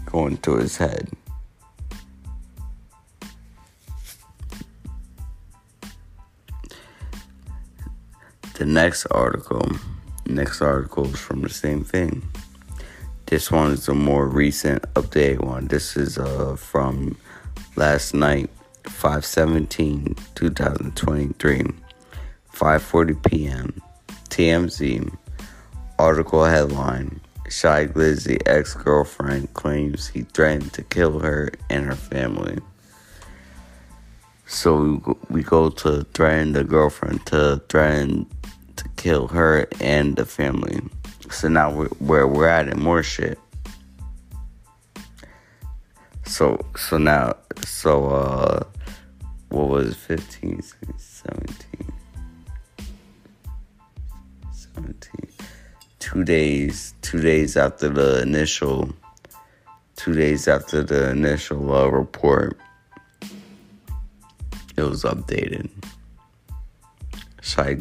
going 0.06 0.38
to 0.38 0.58
his 0.58 0.78
head. 0.78 1.10
The 8.54 8.66
next 8.68 9.08
article, 9.08 9.68
next 10.28 10.62
article 10.62 11.08
is 11.08 11.20
from 11.20 11.42
the 11.42 11.50
same 11.50 11.84
thing. 11.84 12.22
This 13.26 13.50
one 13.50 13.72
is 13.72 13.88
a 13.88 13.96
more 13.96 14.28
recent 14.28 14.84
update 14.94 15.40
one. 15.40 15.66
This 15.66 15.98
is 15.98 16.20
uh, 16.20 16.56
from 16.56 17.18
last 17.76 18.14
night 18.14 18.50
517 18.84 20.16
2023 20.36 21.64
5:40 22.54 23.24
p.m. 23.24 23.82
TMZ 24.30 25.18
article 26.00 26.46
headline 26.46 27.20
Shy 27.50 27.86
Glizzy 27.86 28.42
ex-girlfriend 28.46 29.54
claims 29.54 30.08
he 30.08 30.22
threatened 30.22 30.74
to 30.74 30.84
kill 30.84 31.20
her 31.20 31.52
and 31.70 31.86
her 31.86 31.96
family. 31.96 32.60
So 34.48 35.18
we 35.30 35.44
go, 35.44 35.70
to 35.70 36.04
threaten 36.14 36.54
the 36.54 36.64
girlfriend 36.64 37.26
to 37.28 37.62
threaten 37.70 38.26
to 38.78 38.90
kill 38.96 39.28
her 39.28 39.68
and 39.80 40.16
the 40.16 40.26
family. 40.26 40.82
So 41.30 41.50
now 41.50 41.72
we're, 41.72 41.88
where 42.00 42.28
we're 42.28 42.48
at 42.48 42.68
in 42.68 42.80
more 42.80 43.04
shit. 43.04 43.40
So 46.26 46.60
so 46.76 46.98
now 46.98 47.36
so 47.66 48.10
uh 48.10 48.64
what 49.50 49.70
was 49.70 49.92
it, 49.92 49.96
15 49.96 50.62
17 50.98 51.94
17 54.52 55.28
two 56.00 56.24
days 56.24 56.94
two 57.02 57.22
days 57.22 57.56
after 57.56 57.90
the 57.90 58.22
initial 58.22 58.90
two 59.96 60.14
days 60.14 60.48
after 60.48 60.84
the 60.84 61.12
initial 61.12 61.74
uh, 61.74 61.88
report 61.88 62.58
it 64.78 64.84
was 64.84 65.04
updated. 65.04 65.70
Shy, 67.42 67.78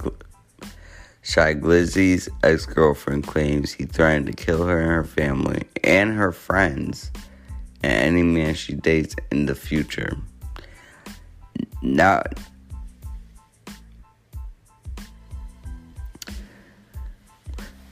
Shy 1.23 1.55
Glizzy's 1.55 2.29
ex-girlfriend 2.43 3.27
claims 3.27 3.73
he 3.73 3.85
threatened 3.85 4.27
to 4.27 4.33
kill 4.33 4.67
her 4.67 4.81
and 4.81 4.91
her 4.91 5.05
family 5.05 5.63
and 5.83 6.17
her 6.17 6.31
friends 6.31 7.11
and 7.85 8.17
any 8.17 8.23
man 8.23 8.55
she 8.55 8.75
dates 8.75 9.15
in 9.31 9.45
the 9.45 9.55
future. 9.55 10.17
Now, 11.83 12.23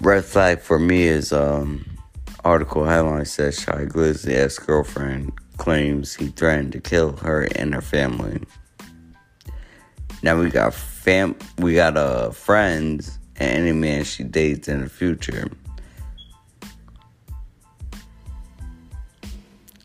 red 0.00 0.24
flag 0.24 0.60
for 0.60 0.78
me 0.78 1.02
is 1.02 1.30
um 1.32 1.84
article 2.42 2.84
headline 2.84 3.26
says 3.26 3.60
Shy 3.60 3.84
Glizzy 3.84 4.34
ex 4.34 4.58
girlfriend 4.58 5.32
claims 5.58 6.14
he 6.14 6.28
threatened 6.28 6.72
to 6.72 6.80
kill 6.80 7.16
her 7.18 7.42
and 7.54 7.74
her 7.74 7.82
family. 7.82 8.42
Now 10.22 10.40
we 10.40 10.48
got 10.48 10.72
fam 10.72 11.36
we 11.58 11.74
got 11.74 11.98
uh 11.98 12.30
friends 12.30 13.18
and 13.36 13.58
any 13.58 13.72
man 13.72 14.04
she 14.04 14.24
dates 14.24 14.68
in 14.68 14.80
the 14.80 14.88
future. 14.88 15.50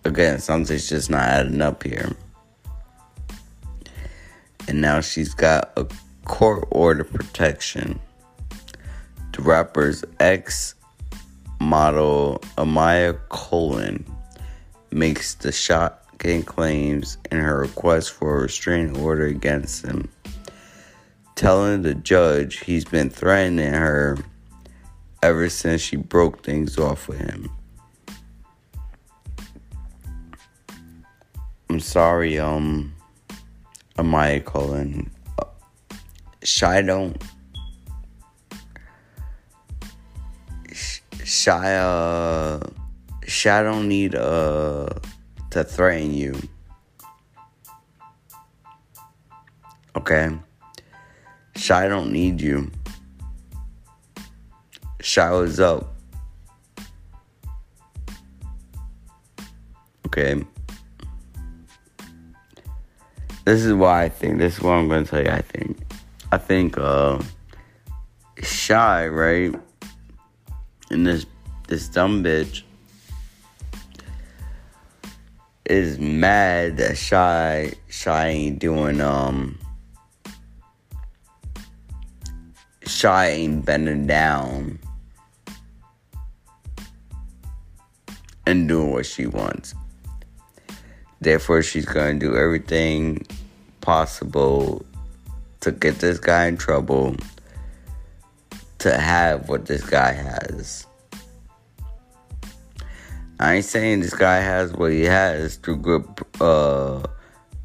Again, 0.08 0.40
something's 0.40 0.90
just 0.90 1.10
not 1.10 1.22
adding 1.22 1.62
up 1.62 1.84
here. 1.84 2.16
And 4.68 4.82
now 4.82 5.02
she's 5.02 5.34
got 5.34 5.72
a 5.78 5.86
court 6.26 6.68
order 6.72 7.04
protection. 7.04 8.00
The 9.34 9.42
rapper's 9.44 10.04
ex 10.20 10.74
model 11.60 12.40
Amaya 12.58 13.20
Colon 13.30 14.06
makes 14.92 15.36
the 15.36 15.52
shocking 15.52 16.44
claims 16.44 17.18
in 17.32 17.40
her 17.40 17.60
request 17.60 18.14
for 18.14 18.38
a 18.38 18.42
restraining 18.44 18.98
order 18.98 19.26
against 19.26 19.86
him. 19.86 20.10
telling 21.36 21.84
the 21.84 21.94
judge 21.94 22.62
he's 22.62 22.84
been 22.84 23.12
threatening 23.12 23.72
her 23.72 24.18
ever 25.22 25.50
since 25.50 25.82
she 25.82 25.96
broke 25.96 26.44
things 26.44 26.80
off 26.80 27.08
with 27.08 27.20
him. 27.20 27.48
I'm 31.70 31.82
sorry, 31.82 32.40
um, 32.40 32.96
Amaya 33.98 34.44
Cullen. 34.44 35.12
Shy 36.44 36.82
don't. 36.82 37.22
Shy, 41.24 41.76
uh, 41.76 42.60
Shy 43.26 43.62
don't 43.64 43.90
need, 43.90 44.16
uh, 44.16 44.88
to 45.50 45.64
threaten 45.66 46.14
you. 46.14 46.40
Okay? 49.98 50.30
Shy 51.58 51.88
don't 51.90 52.14
need 52.14 52.40
you. 52.40 52.72
Shy 55.02 55.30
was 55.32 55.60
up. 55.60 55.96
Okay? 60.06 60.46
This 63.48 63.64
is 63.64 63.74
why 63.74 64.04
I 64.04 64.10
think. 64.10 64.40
This 64.40 64.58
is 64.58 64.62
what 64.62 64.74
I'm 64.74 64.90
going 64.90 65.06
to 65.06 65.10
tell 65.10 65.24
you, 65.24 65.30
I 65.30 65.42
think. 65.42 65.78
I 66.34 66.38
think, 66.38 66.78
uh, 66.78 67.18
Shy, 68.44 69.08
right? 69.08 69.56
And 70.92 71.08
this, 71.08 71.26
this 71.70 71.88
dumb 71.88 72.26
bitch 72.26 72.64
is 75.64 75.98
mad 75.98 76.76
that 76.76 76.98
Shy, 76.98 77.72
Shy 77.88 78.28
ain't 78.28 78.60
doing, 78.60 79.00
um, 79.00 79.58
Shy 82.86 83.30
ain't 83.30 83.64
bending 83.64 84.08
down 84.08 84.78
and 88.46 88.68
doing 88.68 88.92
what 88.92 89.06
she 89.06 89.26
wants. 89.26 89.74
Therefore, 91.22 91.64
she's 91.64 91.86
to 91.86 92.14
do 92.20 92.36
everything 92.36 93.26
possible 93.88 94.86
to 95.62 95.72
get 95.72 96.00
this 96.00 96.20
guy 96.20 96.46
in 96.46 96.58
trouble, 96.58 97.16
to 98.80 98.98
have 98.98 99.48
what 99.50 99.66
this 99.66 99.84
guy 99.90 100.12
has. 100.12 100.86
I 103.40 103.56
ain't 103.56 103.66
saying 103.66 104.02
this 104.02 104.14
guy 104.16 104.38
has 104.38 104.74
what 104.74 104.92
he 104.92 105.04
has 105.04 105.56
through 105.56 105.78
good 105.78 106.06
uh, 106.42 107.04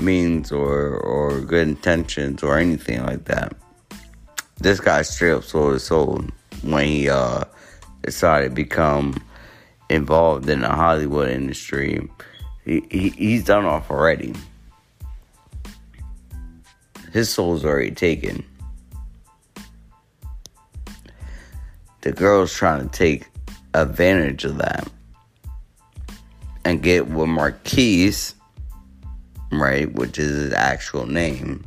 means 0.00 0.52
or, 0.52 0.96
or 0.96 1.40
good 1.40 1.66
intentions 1.66 2.42
or 2.42 2.58
anything 2.58 3.04
like 3.04 3.24
that 3.24 3.56
this 4.62 4.80
guy 4.80 5.02
straight 5.02 5.32
up 5.32 5.44
sold 5.44 5.74
his 5.74 5.84
soul 5.84 6.24
when 6.62 6.86
he 6.86 7.08
uh, 7.08 7.44
decided 8.02 8.50
to 8.50 8.54
become 8.54 9.22
involved 9.90 10.48
in 10.48 10.60
the 10.60 10.68
Hollywood 10.68 11.28
industry. 11.30 12.08
He, 12.64 12.82
he 12.90 13.08
he's 13.10 13.44
done 13.44 13.64
off 13.64 13.90
already. 13.90 14.34
His 17.12 17.28
soul's 17.28 17.64
already 17.64 17.90
taken. 17.90 18.44
The 22.00 22.12
girl's 22.12 22.52
trying 22.52 22.88
to 22.88 22.88
take 22.88 23.28
advantage 23.74 24.44
of 24.44 24.58
that 24.58 24.90
and 26.64 26.82
get 26.82 27.08
with 27.08 27.28
Marquise, 27.28 28.34
right, 29.52 29.92
which 29.92 30.18
is 30.18 30.30
his 30.30 30.52
actual 30.52 31.06
name 31.06 31.64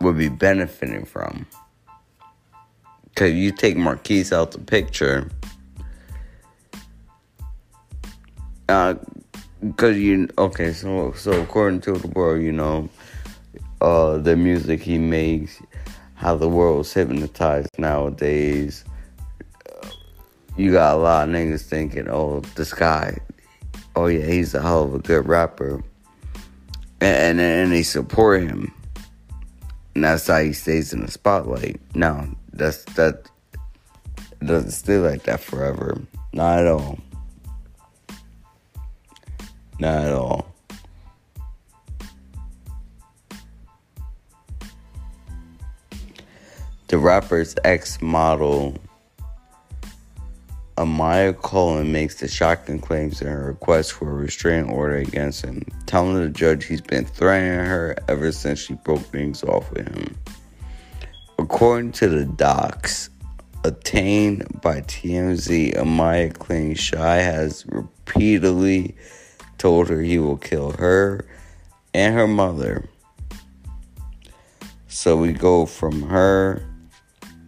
would 0.00 0.18
be 0.18 0.28
benefiting 0.28 1.04
from. 1.04 1.46
Because 3.04 3.32
you 3.34 3.52
take 3.52 3.76
Marquise 3.76 4.32
out 4.32 4.52
the 4.52 4.58
picture, 4.58 5.28
Uh 8.68 8.94
because 9.60 9.96
you 9.98 10.28
okay, 10.38 10.72
so 10.72 11.12
so 11.12 11.40
according 11.42 11.80
to 11.82 11.92
the 11.92 12.08
world, 12.08 12.42
you 12.42 12.52
know, 12.52 12.88
uh, 13.82 14.18
the 14.18 14.36
music 14.36 14.80
he 14.80 14.98
makes, 14.98 15.60
how 16.14 16.34
the 16.34 16.48
world's 16.48 16.92
hypnotized 16.92 17.70
nowadays. 17.78 18.84
You 20.56 20.72
got 20.72 20.94
a 20.94 20.98
lot 20.98 21.28
of 21.28 21.34
niggas 21.34 21.62
thinking, 21.62 22.08
oh, 22.08 22.40
this 22.54 22.72
guy, 22.72 23.18
oh 23.96 24.06
yeah, 24.06 24.24
he's 24.24 24.54
a 24.54 24.62
hell 24.62 24.84
of 24.84 24.94
a 24.94 24.98
good 24.98 25.26
rapper, 25.26 25.82
and 27.00 27.38
and, 27.38 27.40
and 27.40 27.72
they 27.72 27.82
support 27.82 28.42
him 28.42 28.72
and 29.94 30.04
that's 30.04 30.26
how 30.26 30.40
he 30.40 30.52
stays 30.52 30.92
in 30.92 31.00
the 31.00 31.10
spotlight. 31.10 31.80
No, 31.94 32.28
that's 32.52 32.84
that 32.94 33.28
doesn't 34.44 34.70
stay 34.70 34.98
like 34.98 35.24
that 35.24 35.40
forever. 35.40 36.00
Not 36.32 36.60
at 36.60 36.66
all. 36.66 36.98
Not 39.78 40.04
at 40.04 40.12
all. 40.12 40.51
The 46.92 46.98
rapper's 46.98 47.54
ex 47.64 48.02
model 48.02 48.76
Amaya 50.76 51.32
Cullen 51.40 51.90
makes 51.90 52.16
the 52.20 52.28
shocking 52.28 52.80
claims 52.80 53.22
in 53.22 53.28
her 53.28 53.46
request 53.46 53.92
for 53.92 54.10
a 54.10 54.12
restraining 54.12 54.70
order 54.70 54.96
against 54.96 55.42
him, 55.42 55.64
telling 55.86 56.16
the 56.16 56.28
judge 56.28 56.66
he's 56.66 56.82
been 56.82 57.06
threatening 57.06 57.64
her 57.64 57.96
ever 58.08 58.30
since 58.30 58.58
she 58.58 58.74
broke 58.74 59.00
things 59.00 59.42
off 59.42 59.72
with 59.72 59.88
him. 59.88 60.14
According 61.38 61.92
to 61.92 62.10
the 62.10 62.26
docs 62.26 63.08
obtained 63.64 64.60
by 64.60 64.82
TMZ, 64.82 65.74
Amaya 65.74 66.38
claims 66.38 66.78
Shy 66.78 67.16
has 67.16 67.64
repeatedly 67.68 68.94
told 69.56 69.88
her 69.88 70.02
he 70.02 70.18
will 70.18 70.36
kill 70.36 70.72
her 70.72 71.24
and 71.94 72.14
her 72.14 72.28
mother. 72.28 72.86
So 74.88 75.16
we 75.16 75.32
go 75.32 75.64
from 75.64 76.02
her, 76.02 76.62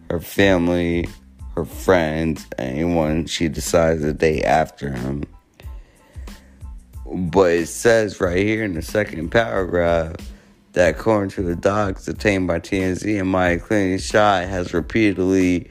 her 0.09 0.19
family, 0.19 1.07
her 1.55 1.65
friends, 1.65 2.45
anyone 2.57 3.25
she 3.25 3.47
decides 3.47 4.01
to 4.01 4.13
date 4.13 4.43
after 4.43 4.91
him. 4.91 5.23
But 7.05 7.51
it 7.51 7.67
says 7.67 8.19
right 8.19 8.37
here 8.37 8.63
in 8.63 8.73
the 8.73 8.81
second 8.81 9.29
paragraph 9.29 10.15
that 10.73 10.95
according 10.95 11.29
to 11.31 11.43
the 11.43 11.55
docs 11.55 12.07
obtained 12.07 12.47
by 12.47 12.59
TMZ 12.59 13.19
and 13.19 13.29
Maya 13.29 13.59
Clinton, 13.59 13.99
Shy 13.99 14.41
has 14.41 14.73
repeatedly 14.73 15.69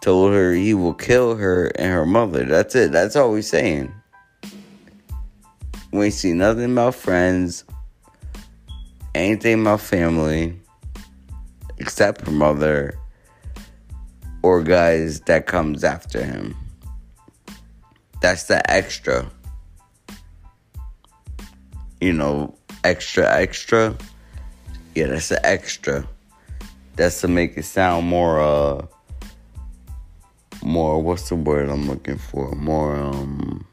told 0.00 0.32
her 0.32 0.52
he 0.52 0.72
will 0.72 0.94
kill 0.94 1.36
her 1.36 1.66
and 1.76 1.92
her 1.92 2.06
mother. 2.06 2.44
That's 2.44 2.74
it. 2.74 2.92
That's 2.92 3.16
all 3.16 3.30
we're 3.30 3.42
saying. 3.42 3.92
We 5.92 6.10
see 6.10 6.32
nothing 6.32 6.72
about 6.72 6.94
friends, 6.94 7.64
anything 9.14 9.62
about 9.62 9.80
family, 9.80 10.58
except 11.78 12.26
her 12.26 12.32
mother 12.32 12.98
or 14.46 14.62
guys 14.62 15.18
that 15.22 15.44
comes 15.46 15.82
after 15.82 16.24
him. 16.24 16.54
That's 18.22 18.44
the 18.44 18.62
extra. 18.70 19.28
You 22.00 22.12
know, 22.12 22.54
extra, 22.84 23.28
extra. 23.28 23.96
Yeah, 24.94 25.08
that's 25.08 25.30
the 25.30 25.44
extra. 25.44 26.06
That's 26.94 27.20
to 27.22 27.28
make 27.28 27.58
it 27.58 27.64
sound 27.64 28.06
more, 28.06 28.40
uh, 28.40 28.86
more, 30.62 31.02
what's 31.02 31.28
the 31.28 31.34
word 31.34 31.68
I'm 31.68 31.88
looking 31.88 32.16
for? 32.16 32.54
More, 32.54 32.94
um, 32.94 33.66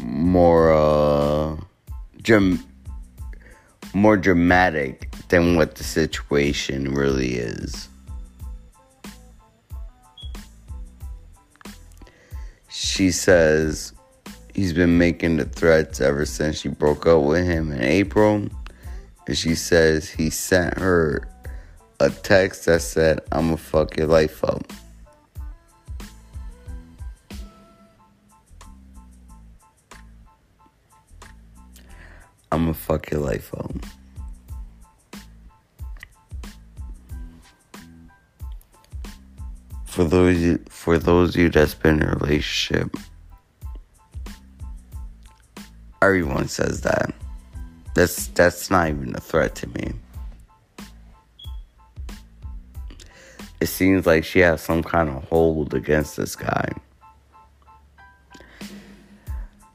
more, 0.00 0.72
uh, 0.72 1.56
gem 2.22 2.71
more 3.94 4.16
dramatic 4.16 5.10
than 5.28 5.56
what 5.56 5.74
the 5.76 5.84
situation 5.84 6.94
really 6.94 7.34
is. 7.34 7.88
She 12.68 13.10
says 13.10 13.92
he's 14.54 14.72
been 14.72 14.98
making 14.98 15.36
the 15.36 15.44
threats 15.44 16.00
ever 16.00 16.24
since 16.24 16.60
she 16.60 16.68
broke 16.68 17.06
up 17.06 17.22
with 17.22 17.44
him 17.44 17.72
in 17.72 17.82
April. 17.82 18.48
And 19.26 19.38
she 19.38 19.54
says 19.54 20.10
he 20.10 20.30
sent 20.30 20.78
her 20.78 21.28
a 22.00 22.10
text 22.10 22.66
that 22.66 22.82
said, 22.82 23.20
I'm 23.30 23.46
gonna 23.46 23.56
fuck 23.56 23.96
your 23.96 24.08
life 24.08 24.42
up. 24.42 24.72
I'm 32.52 32.60
gonna 32.60 32.74
fuck 32.74 33.10
your 33.10 33.20
life 33.20 33.52
up. 33.54 33.72
For 39.86 40.04
those 40.04 40.58
for 40.68 40.98
those 40.98 41.34
of 41.34 41.40
you 41.40 41.48
that's 41.48 41.74
been 41.74 42.00
in 42.00 42.08
a 42.08 42.12
relationship, 42.12 42.94
Everyone 46.02 46.48
says 46.48 46.80
that. 46.80 47.14
That's 47.94 48.26
that's 48.26 48.72
not 48.72 48.88
even 48.88 49.14
a 49.14 49.20
threat 49.20 49.54
to 49.54 49.68
me. 49.68 49.92
It 53.60 53.66
seems 53.66 54.04
like 54.04 54.24
she 54.24 54.40
has 54.40 54.60
some 54.60 54.82
kind 54.82 55.08
of 55.08 55.22
hold 55.28 55.74
against 55.74 56.16
this 56.16 56.34
guy. 56.34 56.72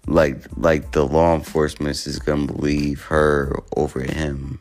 Like 0.07 0.45
like 0.55 0.93
the 0.93 1.05
law 1.05 1.35
enforcement 1.35 2.07
is 2.07 2.19
gonna 2.19 2.47
believe 2.47 3.03
her 3.03 3.61
over 3.75 4.01
him. 4.01 4.59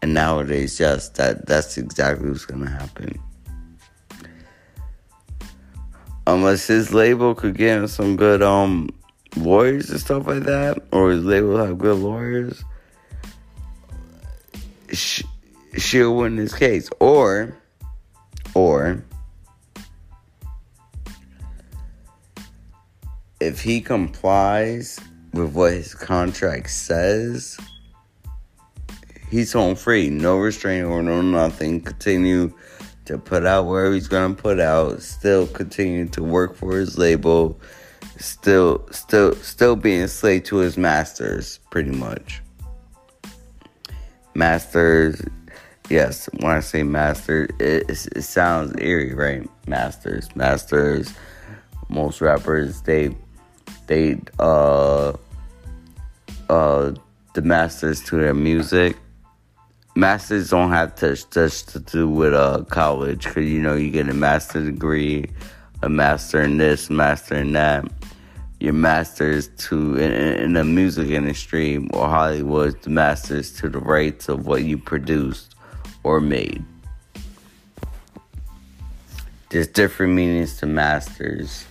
And 0.00 0.14
nowadays, 0.14 0.80
yes, 0.80 1.10
that 1.10 1.46
that's 1.46 1.76
exactly 1.76 2.30
what's 2.30 2.46
gonna 2.46 2.70
happen. 2.70 3.20
Unless 6.26 6.66
his 6.66 6.92
label 6.92 7.34
could 7.34 7.56
get 7.56 7.78
him 7.78 7.86
some 7.86 8.16
good 8.16 8.42
um 8.42 8.90
lawyers 9.36 9.90
and 9.90 10.00
stuff 10.00 10.26
like 10.26 10.44
that, 10.44 10.78
or 10.92 11.10
his 11.10 11.24
label 11.24 11.58
have 11.58 11.78
good 11.78 11.98
lawyers, 11.98 12.64
she'll 15.76 16.16
win 16.16 16.36
this 16.36 16.54
case. 16.54 16.88
Or, 17.00 17.56
or, 18.54 19.04
if 23.40 23.60
he 23.62 23.80
complies 23.80 24.98
with 25.32 25.54
what 25.54 25.72
his 25.72 25.94
contract 25.94 26.70
says, 26.70 27.58
he's 29.30 29.52
home 29.52 29.76
free. 29.76 30.10
No 30.10 30.38
restraining 30.38 30.86
order, 30.86 31.08
no 31.08 31.22
nothing. 31.22 31.80
Continue 31.80 32.52
to 33.04 33.18
put 33.18 33.46
out 33.46 33.66
where 33.66 33.92
he's 33.92 34.08
gonna 34.08 34.34
put 34.34 34.60
out. 34.60 35.02
Still 35.02 35.46
continue 35.46 36.06
to 36.08 36.22
work 36.22 36.56
for 36.56 36.78
his 36.78 36.98
label 36.98 37.60
still 38.18 38.86
still 38.90 39.34
still 39.36 39.76
being 39.76 40.06
slave 40.08 40.42
to 40.44 40.56
his 40.56 40.76
masters 40.76 41.60
pretty 41.70 41.90
much 41.90 42.42
masters 44.34 45.22
yes 45.88 46.28
when 46.40 46.52
i 46.52 46.60
say 46.60 46.82
masters 46.82 47.48
it, 47.60 47.88
it, 47.88 48.22
sounds 48.22 48.74
eerie 48.78 49.14
right 49.14 49.48
masters 49.66 50.34
masters 50.34 51.12
most 51.88 52.20
rappers 52.20 52.82
they 52.82 53.14
they 53.88 54.18
uh 54.38 55.12
uh 56.48 56.92
the 57.34 57.42
masters 57.42 58.02
to 58.04 58.16
their 58.16 58.34
music 58.34 58.96
masters 59.96 60.50
don't 60.50 60.70
have 60.70 60.94
to 60.94 61.16
just 61.30 61.68
to 61.70 61.80
do 61.80 62.08
with 62.08 62.32
uh 62.32 62.62
college 62.70 63.24
because 63.24 63.44
you 63.44 63.60
know 63.60 63.74
you 63.74 63.90
get 63.90 64.08
a 64.08 64.14
master 64.14 64.64
degree 64.64 65.26
a 65.82 65.88
master 65.88 66.40
in 66.40 66.56
this 66.56 66.88
master 66.88 67.34
in 67.34 67.52
that 67.52 67.84
your 68.60 68.72
masters 68.72 69.48
to 69.56 69.96
in, 69.96 70.12
in, 70.12 70.52
the 70.54 70.64
music 70.64 71.10
industry 71.10 71.76
or 71.92 72.08
Hollywood, 72.08 72.80
the 72.82 72.90
masters 72.90 73.52
to 73.58 73.68
the 73.68 73.78
rights 73.78 74.28
of 74.28 74.46
what 74.46 74.64
you 74.64 74.76
produced 74.76 75.54
or 76.02 76.20
made. 76.20 76.64
There's 79.50 79.68
different 79.68 80.14
meanings 80.14 80.58
to 80.58 80.66
masters. 80.66 81.64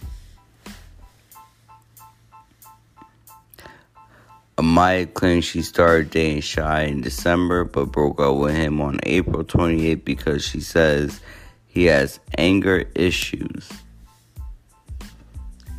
Amaya 4.58 5.12
claims 5.14 5.46
she 5.46 5.62
started 5.62 6.10
dating 6.10 6.42
Shy 6.42 6.84
in 6.84 7.02
December 7.02 7.64
but 7.64 7.92
broke 7.92 8.20
up 8.20 8.36
with 8.38 8.56
him 8.56 8.82
on 8.82 9.00
April 9.04 9.44
28th 9.44 10.04
because 10.04 10.44
she 10.44 10.62
says 10.62 11.22
he 11.68 11.86
has 11.86 12.20
anger 12.38 12.86
issues 12.96 13.70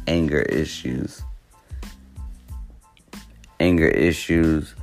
anger 0.08 0.40
issues. 0.40 1.22
Anger 3.60 3.88
issues 3.88 4.74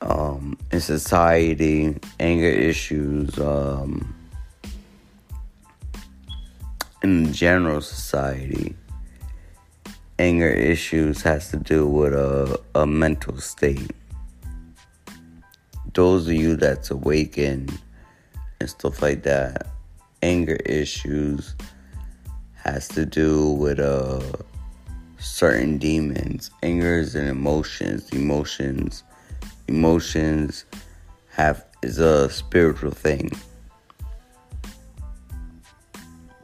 um, 0.00 0.56
in 0.72 0.80
society, 0.80 1.96
anger 2.18 2.48
issues 2.48 3.38
um, 3.38 4.14
in 7.02 7.32
general 7.32 7.80
society. 7.80 8.74
Anger 10.18 10.48
issues 10.48 11.20
has 11.22 11.50
to 11.50 11.58
do 11.58 11.86
with 11.86 12.14
a, 12.14 12.58
a 12.74 12.86
mental 12.86 13.38
state. 13.38 13.90
Those 15.92 16.26
of 16.26 16.34
you 16.34 16.56
that's 16.56 16.90
awakened 16.90 17.78
and 18.60 18.70
stuff 18.70 19.02
like 19.02 19.22
that, 19.24 19.66
anger 20.22 20.56
issues 20.64 21.54
has 22.54 22.88
to 22.88 23.04
do 23.04 23.50
with 23.50 23.78
uh 23.78 24.20
certain 25.18 25.76
demons, 25.78 26.50
angers 26.62 27.14
and 27.14 27.28
emotions. 27.28 28.08
Emotions, 28.10 29.02
emotions 29.68 30.64
have 31.28 31.64
is 31.82 31.98
a 31.98 32.30
spiritual 32.30 32.90
thing. 32.90 33.30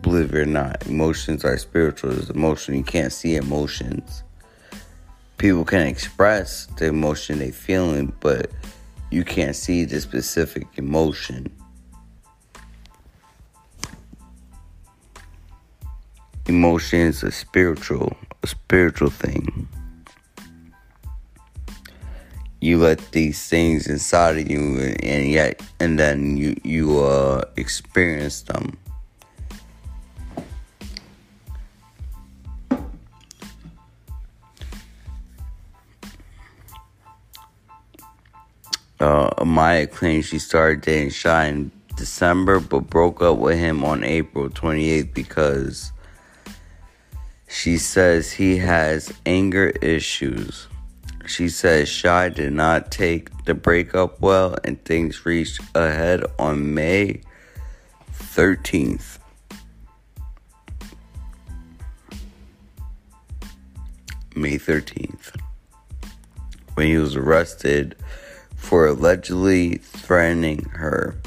Believe 0.03 0.35
it 0.35 0.39
or 0.39 0.47
not, 0.47 0.87
emotions 0.87 1.45
are 1.45 1.57
spiritual. 1.57 2.19
It's 2.19 2.29
emotion. 2.29 2.75
You 2.75 2.83
can't 2.83 3.13
see 3.13 3.37
emotions. 3.37 4.23
People 5.39 5.65
can 5.65 5.87
express 5.87 6.67
the 6.77 6.87
emotion 6.87 7.39
they're 7.39 7.53
feeling, 7.53 8.13
but 8.21 8.51
you 9.11 9.25
can't 9.25 9.57
see 9.57 9.85
the 9.85 10.01
specific 10.01 10.67
emotion. 10.77 11.51
emotions 16.47 17.23
a 17.23 17.31
spiritual 17.31 18.17
a 18.43 18.47
spiritual 18.49 19.11
thing 19.11 19.69
you 22.61 22.79
let 22.79 22.99
these 23.13 23.49
things 23.49 23.87
inside 23.87 24.37
of 24.37 24.51
you 24.51 24.95
and 25.03 25.31
yet 25.31 25.63
and 25.79 25.99
then 26.01 26.37
you 26.37 26.57
you 26.65 26.99
uh 26.99 27.45
experience 27.57 28.43
them 28.43 28.77
uh, 39.03 39.45
Maya 39.45 39.87
claims 39.89 40.27
she 40.27 40.39
started 40.39 40.81
dating 40.81 41.11
Shy 41.11 41.47
in 41.47 41.73
December 41.97 42.61
but 42.61 42.89
broke 42.89 43.21
up 43.21 43.37
with 43.39 43.59
him 43.59 43.85
on 43.85 44.05
April 44.05 44.49
28th 44.49 45.13
because 45.13 45.93
she 47.49 47.77
says 47.77 48.33
he 48.33 48.59
has 48.59 49.13
anger 49.27 49.71
issues. 49.83 50.69
She 51.27 51.49
says 51.49 51.89
Shy 51.89 52.29
did 52.29 52.53
not 52.53 52.93
take 52.93 53.45
the 53.45 53.55
breakup 53.55 54.21
well 54.21 54.57
and 54.63 54.83
things 54.85 55.27
reached 55.27 55.61
a 55.75 55.91
head 55.91 56.25
on 56.39 56.73
May 56.73 57.23
13th. 58.13 59.19
May 64.37 64.59
13th. 64.59 65.37
When 66.75 66.87
he 66.87 66.97
was 66.97 67.17
arrested 67.17 67.97
for 68.63 68.87
allegedly 68.87 69.75
threatening 69.77 70.65
her 70.71 71.21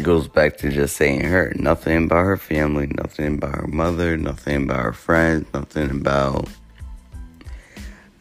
it 0.00 0.02
goes 0.02 0.28
back 0.28 0.56
to 0.58 0.70
just 0.70 0.96
saying 0.96 1.20
her. 1.24 1.52
Nothing 1.56 2.04
about 2.04 2.24
her 2.24 2.38
family, 2.38 2.86
nothing 2.86 3.34
about 3.34 3.54
her 3.54 3.66
mother, 3.66 4.16
nothing 4.16 4.64
about 4.64 4.82
her 4.82 4.92
friends, 4.94 5.46
nothing 5.52 5.90
about. 5.90 6.48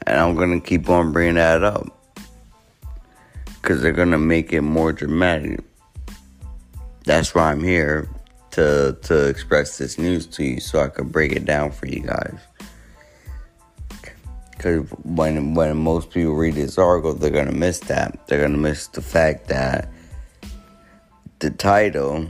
And 0.06 0.18
I'm 0.18 0.36
gonna 0.36 0.60
keep 0.60 0.90
on 0.90 1.14
bringing 1.14 1.36
that 1.36 1.64
up 1.64 1.88
because 3.62 3.82
they're 3.82 3.94
gonna 3.94 4.18
make 4.18 4.52
it 4.52 4.62
more 4.62 4.92
dramatic. 4.92 5.62
That's 7.06 7.34
why 7.34 7.52
I'm 7.52 7.64
here 7.64 8.10
to 8.52 8.98
to 9.04 9.28
express 9.28 9.78
this 9.78 9.98
news 9.98 10.26
to 10.28 10.44
you, 10.44 10.60
so 10.60 10.82
I 10.82 10.90
can 10.90 11.08
break 11.08 11.32
it 11.32 11.46
down 11.46 11.72
for 11.72 11.88
you 11.88 12.02
guys. 12.02 12.40
Because 14.60 14.89
when 15.04 15.54
when 15.54 15.78
most 15.78 16.12
people 16.12 16.34
read 16.34 16.56
this 16.56 16.78
article, 16.78 17.13
they're 17.13 17.30
gonna 17.30 17.54
miss 17.54 17.80
that. 17.80 18.28
They're 18.28 18.41
gonna 18.41 18.58
miss 18.58 18.88
the 18.88 19.02
fact 19.02 19.48
that 19.48 19.89
the 21.39 21.50
title, 21.50 22.30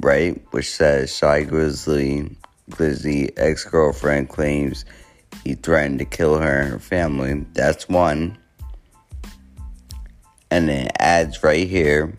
right, 0.00 0.40
which 0.52 0.70
says 0.70 1.12
Shy 1.12 1.42
Grizzly 1.42 2.30
Glizzy 2.70 3.32
ex 3.36 3.64
girlfriend 3.64 4.28
claims 4.28 4.84
he 5.42 5.54
threatened 5.54 5.98
to 5.98 6.04
kill 6.04 6.38
her 6.38 6.60
and 6.60 6.70
her 6.70 6.78
family. 6.78 7.44
That's 7.54 7.88
one. 7.88 8.38
And 10.52 10.68
then 10.68 10.86
it 10.86 10.92
adds 11.00 11.42
right 11.42 11.66
here 11.66 12.14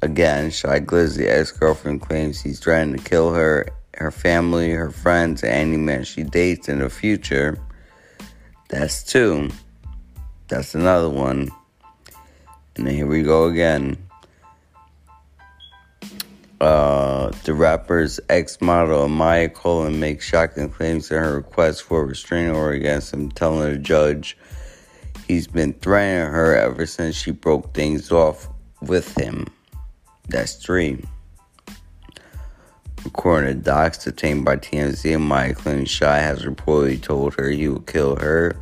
again 0.00 0.50
Shy 0.50 0.80
Glizzy 0.80 1.28
ex 1.28 1.52
girlfriend 1.52 2.00
claims 2.00 2.40
he's 2.40 2.58
trying 2.58 2.96
to 2.96 3.04
kill 3.04 3.34
her, 3.34 3.68
her 3.98 4.10
family, 4.10 4.70
her 4.70 4.90
friends, 4.90 5.42
and 5.42 5.52
any 5.52 5.76
man 5.76 6.04
she 6.04 6.22
dates 6.22 6.70
in 6.70 6.78
the 6.78 6.88
future. 6.88 7.58
That's 8.68 9.02
two. 9.02 9.50
That's 10.48 10.74
another 10.74 11.10
one. 11.10 11.50
And 12.76 12.86
then 12.86 12.94
here 12.94 13.06
we 13.06 13.22
go 13.22 13.46
again 13.46 13.98
Uh, 16.60 17.30
the 17.44 17.54
rapper's 17.54 18.18
ex-model 18.28 19.08
Maya 19.08 19.48
Coleman 19.48 20.00
makes 20.00 20.26
shocking 20.26 20.68
claims 20.68 21.10
in 21.10 21.18
her 21.18 21.36
request 21.36 21.84
for 21.84 22.00
a 22.00 22.04
restraining 22.04 22.50
order 22.50 22.74
against 22.74 23.12
him, 23.12 23.30
telling 23.30 23.72
the 23.72 23.78
judge 23.78 24.36
he's 25.28 25.46
been 25.46 25.72
threatening 25.74 26.32
her 26.32 26.56
ever 26.56 26.84
since 26.84 27.14
she 27.14 27.30
broke 27.30 27.74
things 27.74 28.10
off 28.10 28.48
with 28.82 29.16
him. 29.16 29.46
That's 30.28 30.54
three. 30.54 31.04
According 33.04 33.56
to 33.56 33.62
docs 33.62 34.04
detained 34.04 34.44
by 34.44 34.56
TMZ, 34.56 35.16
Amaya 35.16 35.54
claims 35.54 35.90
Shy 35.90 36.18
has 36.18 36.44
reportedly 36.44 37.00
told 37.00 37.34
her 37.34 37.48
he 37.48 37.68
will 37.68 37.80
kill 37.80 38.16
her 38.16 38.56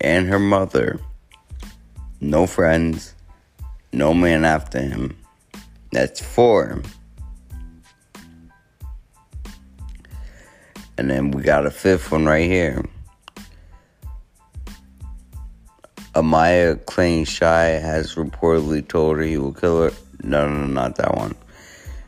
and 0.00 0.28
her 0.28 0.38
mother. 0.38 1.00
No 2.20 2.46
friends, 2.46 3.14
no 3.92 4.12
man 4.14 4.44
after 4.44 4.80
him. 4.80 5.16
That's 5.92 6.20
four. 6.20 6.82
And 10.98 11.10
then 11.10 11.30
we 11.30 11.42
got 11.42 11.66
a 11.66 11.70
fifth 11.70 12.12
one 12.12 12.26
right 12.26 12.48
here. 12.48 12.84
Amaya 16.14 16.84
claims 16.86 17.28
Shy 17.28 17.64
has 17.64 18.16
reportedly 18.16 18.86
told 18.86 19.16
her 19.16 19.22
he 19.22 19.38
will 19.38 19.54
kill 19.54 19.84
her. 19.84 19.92
No, 20.22 20.48
no, 20.48 20.66
not 20.66 20.96
that 20.96 21.16
one. 21.16 21.34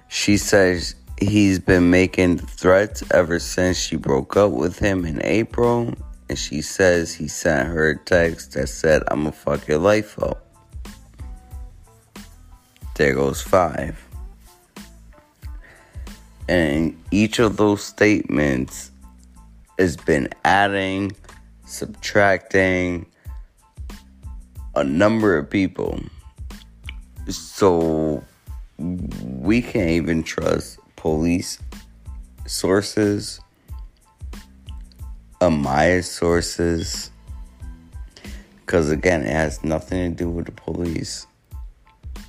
She 0.09 0.37
says 0.37 0.95
he's 1.29 1.59
been 1.59 1.91
making 1.91 2.39
threats 2.39 3.03
ever 3.13 3.39
since 3.39 3.77
she 3.77 3.97
broke 3.97 4.37
up 4.37 4.53
with 4.53 4.79
him 4.79 5.05
in 5.05 5.21
April. 5.25 5.95
And 6.29 6.39
she 6.39 6.63
says 6.63 7.15
he 7.15 7.29
sent 7.29 7.69
her 7.69 7.91
a 7.91 7.99
text 7.99 8.53
that 8.53 8.69
said, 8.69 9.03
I'm 9.09 9.21
gonna 9.21 9.33
fuck 9.33 9.69
your 9.69 9.79
life 9.79 10.19
up. 10.23 10.47
There 12.97 13.15
goes 13.15 13.43
five. 13.43 14.03
And 16.49 17.01
each 17.11 17.39
of 17.39 17.57
those 17.57 17.83
statements 17.83 18.91
has 19.79 19.97
been 19.97 20.29
adding, 20.45 21.13
subtracting 21.65 23.07
a 24.75 24.85
number 24.85 25.37
of 25.37 25.49
people. 25.51 26.01
So 27.29 28.23
we 28.79 29.63
can't 29.63 29.91
even 29.91 30.23
trust 30.23 30.79
police 31.03 31.59
sources, 32.47 33.41
Amaya 35.41 36.05
sources, 36.05 37.11
because 38.61 38.89
again, 38.89 39.23
it 39.23 39.33
has 39.33 39.65
nothing 39.65 40.13
to 40.13 40.17
do 40.17 40.31
with 40.31 40.47
the 40.47 40.53
police. 40.53 41.27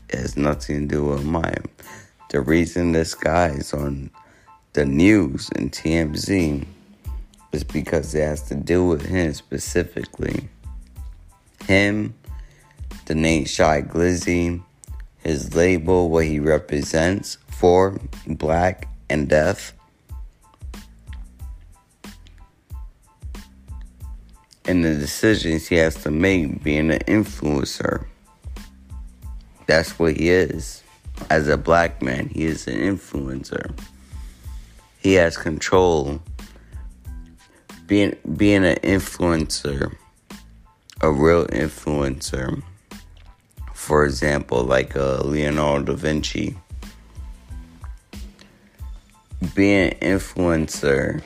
It 0.09 0.17
has 0.17 0.35
nothing 0.35 0.87
to 0.87 0.95
do 0.95 1.03
with 1.05 1.23
Amaya. 1.23 1.63
The 2.31 2.41
reason 2.41 2.93
this 2.93 3.13
guy 3.13 3.49
is 3.49 3.75
on 3.75 4.09
the 4.73 4.87
news 4.87 5.51
and 5.55 5.71
TMZ 5.71 6.65
is 7.51 7.63
because 7.63 8.15
it 8.15 8.23
has 8.23 8.41
to 8.47 8.55
do 8.55 8.87
with 8.87 9.05
him 9.05 9.35
specifically. 9.35 10.49
Him, 11.67 12.15
the 13.05 13.13
name 13.13 13.45
Shy 13.45 13.83
Glizzy, 13.83 14.63
his 15.19 15.53
label, 15.53 16.09
what 16.09 16.25
he 16.25 16.39
represents 16.39 17.37
for 17.57 17.99
black 18.27 18.87
and 19.09 19.29
deaf. 19.29 19.73
And 24.65 24.83
the 24.83 24.95
decisions 24.95 25.67
he 25.67 25.75
has 25.75 25.95
to 26.03 26.11
make 26.11 26.63
being 26.63 26.91
an 26.91 26.99
influencer. 26.99 28.05
That's 29.67 29.99
what 29.99 30.17
he 30.17 30.29
is. 30.29 30.83
As 31.29 31.47
a 31.47 31.57
black 31.57 32.01
man, 32.01 32.29
he 32.29 32.45
is 32.45 32.67
an 32.67 32.75
influencer 32.75 33.73
he 35.03 35.13
has 35.15 35.37
control. 35.37 36.21
Being 37.85 38.15
being 38.37 38.63
an 38.63 38.77
influencer, 38.77 39.93
a 41.01 41.11
real 41.11 41.45
influencer. 41.47 42.63
For 43.73 44.05
example, 44.05 44.63
like 44.63 44.95
uh, 44.95 45.21
Leonardo 45.23 45.93
da 45.93 45.93
Vinci. 45.93 46.57
Being 49.55 49.91
influencer 50.01 51.21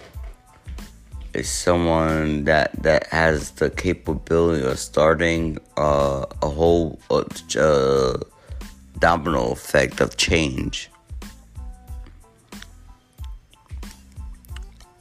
is 1.34 1.50
someone 1.50 2.46
that 2.46 2.72
that 2.84 3.08
has 3.08 3.52
the 3.52 3.70
capability 3.70 4.66
of 4.66 4.80
starting 4.80 5.58
uh, 5.78 6.26
a 6.42 6.50
whole 6.50 7.00
uh, 7.10 8.18
domino 9.00 9.52
effect 9.52 10.02
of 10.02 10.18
change. 10.18 10.90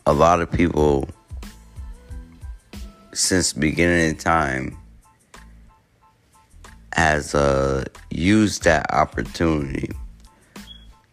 a 0.08 0.12
lot 0.12 0.40
of 0.40 0.50
people 0.52 1.08
since 3.12 3.52
beginning 3.52 4.12
of 4.12 4.18
time 4.18 4.78
has 6.92 7.34
uh, 7.34 7.84
used 8.10 8.62
that 8.62 8.86
opportunity 8.92 9.90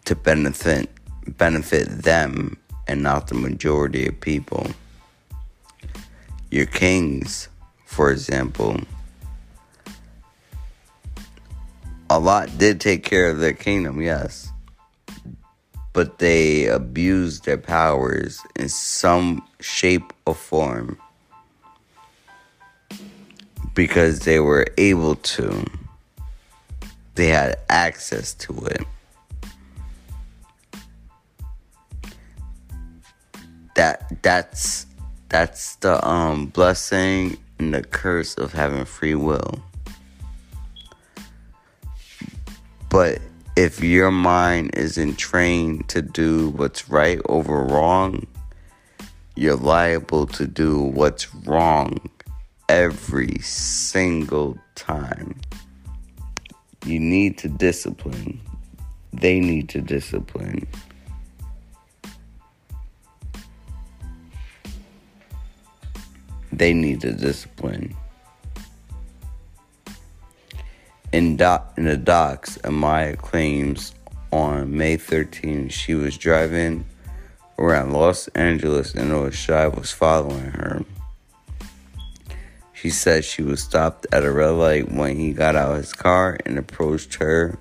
to 0.06 0.16
benefit 0.16 0.92
benefit 1.27 1.88
them 1.89 2.57
and 2.88 3.03
not 3.03 3.27
the 3.27 3.36
majority 3.36 4.07
of 4.07 4.19
people. 4.19 4.67
Your 6.51 6.65
kings, 6.65 7.49
for 7.86 8.12
example, 8.12 8.79
a 12.09 12.19
lot 12.19 12.57
did 12.57 12.79
take 12.79 13.03
care 13.03 13.29
of 13.29 13.39
their 13.39 13.53
kingdom, 13.53 14.01
yes 14.01 14.53
but 15.93 16.17
they 16.17 16.65
abused 16.65 17.45
their 17.45 17.57
powers 17.57 18.41
in 18.55 18.67
some 18.67 19.47
shape 19.59 20.12
or 20.25 20.33
form 20.33 20.97
because 23.75 24.21
they 24.21 24.39
were 24.39 24.65
able 24.77 25.15
to. 25.15 25.65
They 27.15 27.27
had 27.27 27.59
access 27.69 28.33
to 28.36 28.57
it. 28.65 28.81
That 33.75 34.21
that's 34.21 34.86
that's 35.29 35.75
the 35.77 36.05
um 36.07 36.47
blessing 36.47 37.38
and 37.59 37.73
the 37.73 37.83
curse 37.83 38.36
of 38.36 38.53
having 38.53 38.86
free 38.86 39.15
will. 39.15 39.63
But 42.89 43.19
if 43.55 43.83
your 43.83 44.12
mind 44.12 44.71
isn't 44.75 45.17
trained 45.17 45.89
to 45.89 46.01
do 46.01 46.49
what's 46.49 46.89
right 46.89 47.19
over 47.27 47.63
wrong, 47.63 48.27
you're 49.36 49.55
liable 49.55 50.27
to 50.27 50.45
do 50.45 50.79
what's 50.79 51.33
wrong 51.33 52.09
every 52.69 53.38
single 53.39 54.57
time. 54.75 55.39
You 56.86 56.99
need 56.99 57.38
to 57.39 57.49
discipline. 57.49 58.39
They 59.12 59.39
need 59.39 59.69
to 59.69 59.81
discipline. 59.81 60.67
They 66.58 66.74
need 66.74 67.02
to 67.02 67.13
discipline. 67.13 67.96
In, 71.12 71.39
in 71.78 71.86
the 71.86 71.98
docs, 71.98 72.60
Amaya 72.60 73.18
claims 73.18 73.96
on 74.32 74.78
May 74.78 74.98
13 74.98 75.70
she 75.70 75.96
was 75.96 76.16
driving 76.16 76.86
around 77.58 77.94
Los 77.94 78.28
Angeles 78.30 78.94
and 78.94 79.12
Oshai 79.12 79.76
was 79.76 79.92
following 79.92 80.52
her. 80.52 80.86
She 82.72 82.92
said 82.92 83.26
she 83.26 83.42
was 83.42 83.62
stopped 83.63 84.06
at 84.12 84.24
a 84.24 84.32
red 84.32 84.52
light 84.52 84.92
when 84.92 85.18
he 85.18 85.34
got 85.34 85.56
out 85.56 85.72
of 85.72 85.78
his 85.78 85.93
car 85.93 86.38
and 86.45 86.60
approached 86.60 87.16
her 87.16 87.58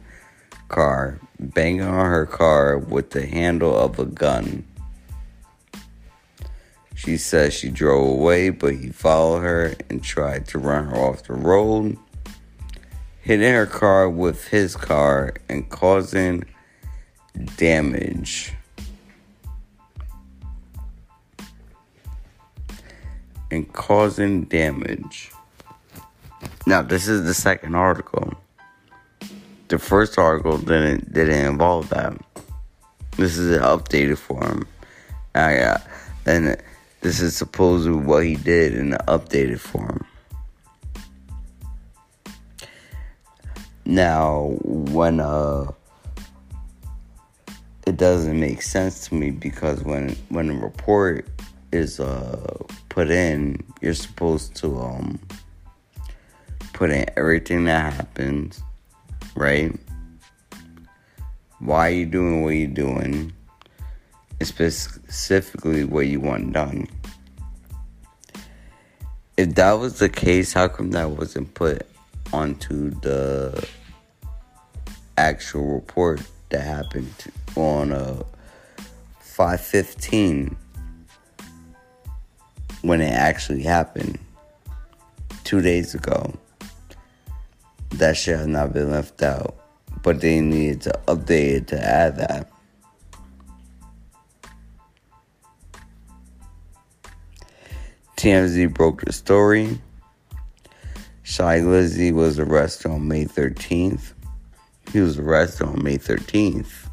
car, 0.68 1.18
banging 1.40 1.80
on 1.80 2.10
her 2.10 2.26
car 2.26 2.76
with 2.76 3.10
the 3.10 3.24
handle 3.24 3.74
of 3.74 3.98
a 3.98 4.04
gun. 4.04 4.64
She 7.04 7.16
says 7.16 7.52
she 7.52 7.68
drove 7.68 8.08
away, 8.08 8.50
but 8.50 8.74
he 8.74 8.90
followed 8.90 9.40
her 9.40 9.74
and 9.90 10.02
tried 10.02 10.46
to 10.48 10.58
run 10.58 10.86
her 10.86 10.96
off 10.96 11.24
the 11.24 11.34
road 11.34 11.98
hitting 13.22 13.54
her 13.54 13.66
car 13.66 14.10
with 14.10 14.48
his 14.48 14.76
car 14.76 15.32
and 15.48 15.68
causing 15.70 16.44
damage. 17.56 18.52
And 23.50 23.72
causing 23.72 24.44
damage. 24.44 25.30
Now, 26.66 26.82
this 26.82 27.06
is 27.06 27.24
the 27.24 27.34
second 27.34 27.74
article. 27.74 28.34
The 29.68 29.78
first 29.78 30.18
article 30.18 30.58
didn't 30.58 31.12
didn't 31.12 31.46
involve 31.46 31.88
that. 31.90 32.18
This 33.16 33.38
is 33.38 33.56
an 33.56 33.62
updated 33.62 34.18
form. 34.18 34.66
I, 35.34 35.58
uh, 35.58 35.78
and 36.26 36.56
this 37.02 37.20
is 37.20 37.36
supposedly 37.36 37.98
what 37.98 38.24
he 38.24 38.36
did 38.36 38.74
in 38.74 38.90
the 38.90 38.98
updated 39.08 39.58
form. 39.58 40.06
Now, 43.84 44.54
when 44.62 45.18
uh 45.18 45.72
it 47.86 47.96
doesn't 47.96 48.38
make 48.38 48.62
sense 48.62 49.08
to 49.08 49.14
me 49.14 49.32
because 49.32 49.82
when 49.82 50.10
when 50.28 50.48
a 50.50 50.54
report 50.54 51.28
is 51.72 51.98
uh 51.98 52.56
put 52.88 53.10
in, 53.10 53.62
you're 53.80 53.94
supposed 53.94 54.54
to 54.56 54.78
um 54.78 55.18
put 56.72 56.90
in 56.90 57.04
everything 57.16 57.64
that 57.64 57.92
happens, 57.92 58.62
right? 59.34 59.76
Why 61.58 61.88
are 61.88 61.94
you 61.94 62.06
doing 62.06 62.42
what 62.42 62.50
you're 62.50 62.68
doing? 62.68 63.32
Specifically 64.44 65.84
what 65.84 66.06
you 66.06 66.20
want 66.20 66.52
done. 66.52 66.86
If 69.36 69.54
that 69.54 69.72
was 69.72 69.98
the 69.98 70.08
case, 70.08 70.52
how 70.52 70.68
come 70.68 70.90
that 70.90 71.10
wasn't 71.10 71.54
put 71.54 71.86
onto 72.32 72.90
the 73.00 73.66
actual 75.16 75.74
report 75.74 76.20
that 76.50 76.60
happened 76.60 77.12
on 77.56 77.92
uh, 77.92 78.22
515 79.20 80.56
when 82.82 83.00
it 83.00 83.12
actually 83.12 83.62
happened 83.62 84.18
two 85.44 85.62
days 85.62 85.94
ago? 85.94 86.34
That 87.92 88.16
should 88.16 88.38
have 88.38 88.48
not 88.48 88.72
been 88.72 88.90
left 88.90 89.22
out, 89.22 89.56
but 90.02 90.20
they 90.20 90.40
needed 90.40 90.82
to 90.82 91.00
update 91.08 91.52
it 91.52 91.66
to 91.68 91.82
add 91.82 92.16
that. 92.16 92.51
TMZ 98.22 98.72
broke 98.72 99.04
the 99.04 99.12
story. 99.12 99.80
Shy 101.24 101.58
Glizzy 101.58 102.12
was 102.12 102.38
arrested 102.38 102.92
on 102.92 103.08
May 103.08 103.24
13th. 103.24 104.12
He 104.92 105.00
was 105.00 105.18
arrested 105.18 105.66
on 105.66 105.82
May 105.82 105.98
13th 105.98 106.88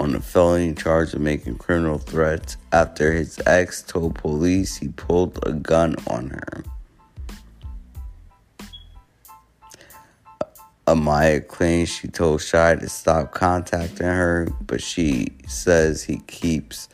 on 0.00 0.16
a 0.16 0.20
felony 0.20 0.74
charge 0.74 1.14
of 1.14 1.20
making 1.20 1.58
criminal 1.58 1.98
threats 1.98 2.56
after 2.72 3.12
his 3.12 3.40
ex 3.46 3.80
told 3.80 4.16
police 4.16 4.78
he 4.78 4.88
pulled 4.88 5.38
a 5.46 5.52
gun 5.52 5.94
on 6.08 6.30
her. 6.30 6.64
Amaya 10.88 11.46
claims 11.46 11.90
she 11.90 12.08
told 12.08 12.42
Shy 12.42 12.74
to 12.74 12.88
stop 12.88 13.30
contacting 13.30 14.08
her, 14.08 14.48
but 14.62 14.82
she 14.82 15.28
says 15.46 16.02
he 16.02 16.16
keeps 16.26 16.88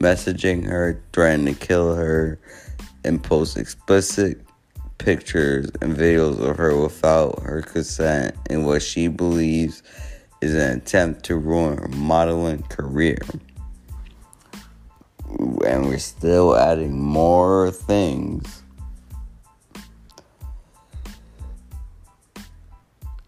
messaging 0.00 0.66
her, 0.66 1.02
threatening 1.12 1.54
to 1.54 1.60
kill 1.66 1.94
her, 1.94 2.38
and 3.04 3.22
post 3.22 3.56
explicit 3.56 4.40
pictures 4.98 5.70
and 5.80 5.96
videos 5.96 6.40
of 6.40 6.56
her 6.56 6.76
without 6.76 7.40
her 7.42 7.62
consent 7.62 8.34
in 8.50 8.64
what 8.64 8.82
she 8.82 9.08
believes 9.08 9.82
is 10.40 10.54
an 10.54 10.78
attempt 10.78 11.24
to 11.24 11.36
ruin 11.36 11.78
her 11.78 11.88
modeling 11.88 12.62
career. 12.64 13.18
And 15.64 15.86
we're 15.86 15.98
still 15.98 16.56
adding 16.56 17.00
more 17.00 17.70
things. 17.70 18.62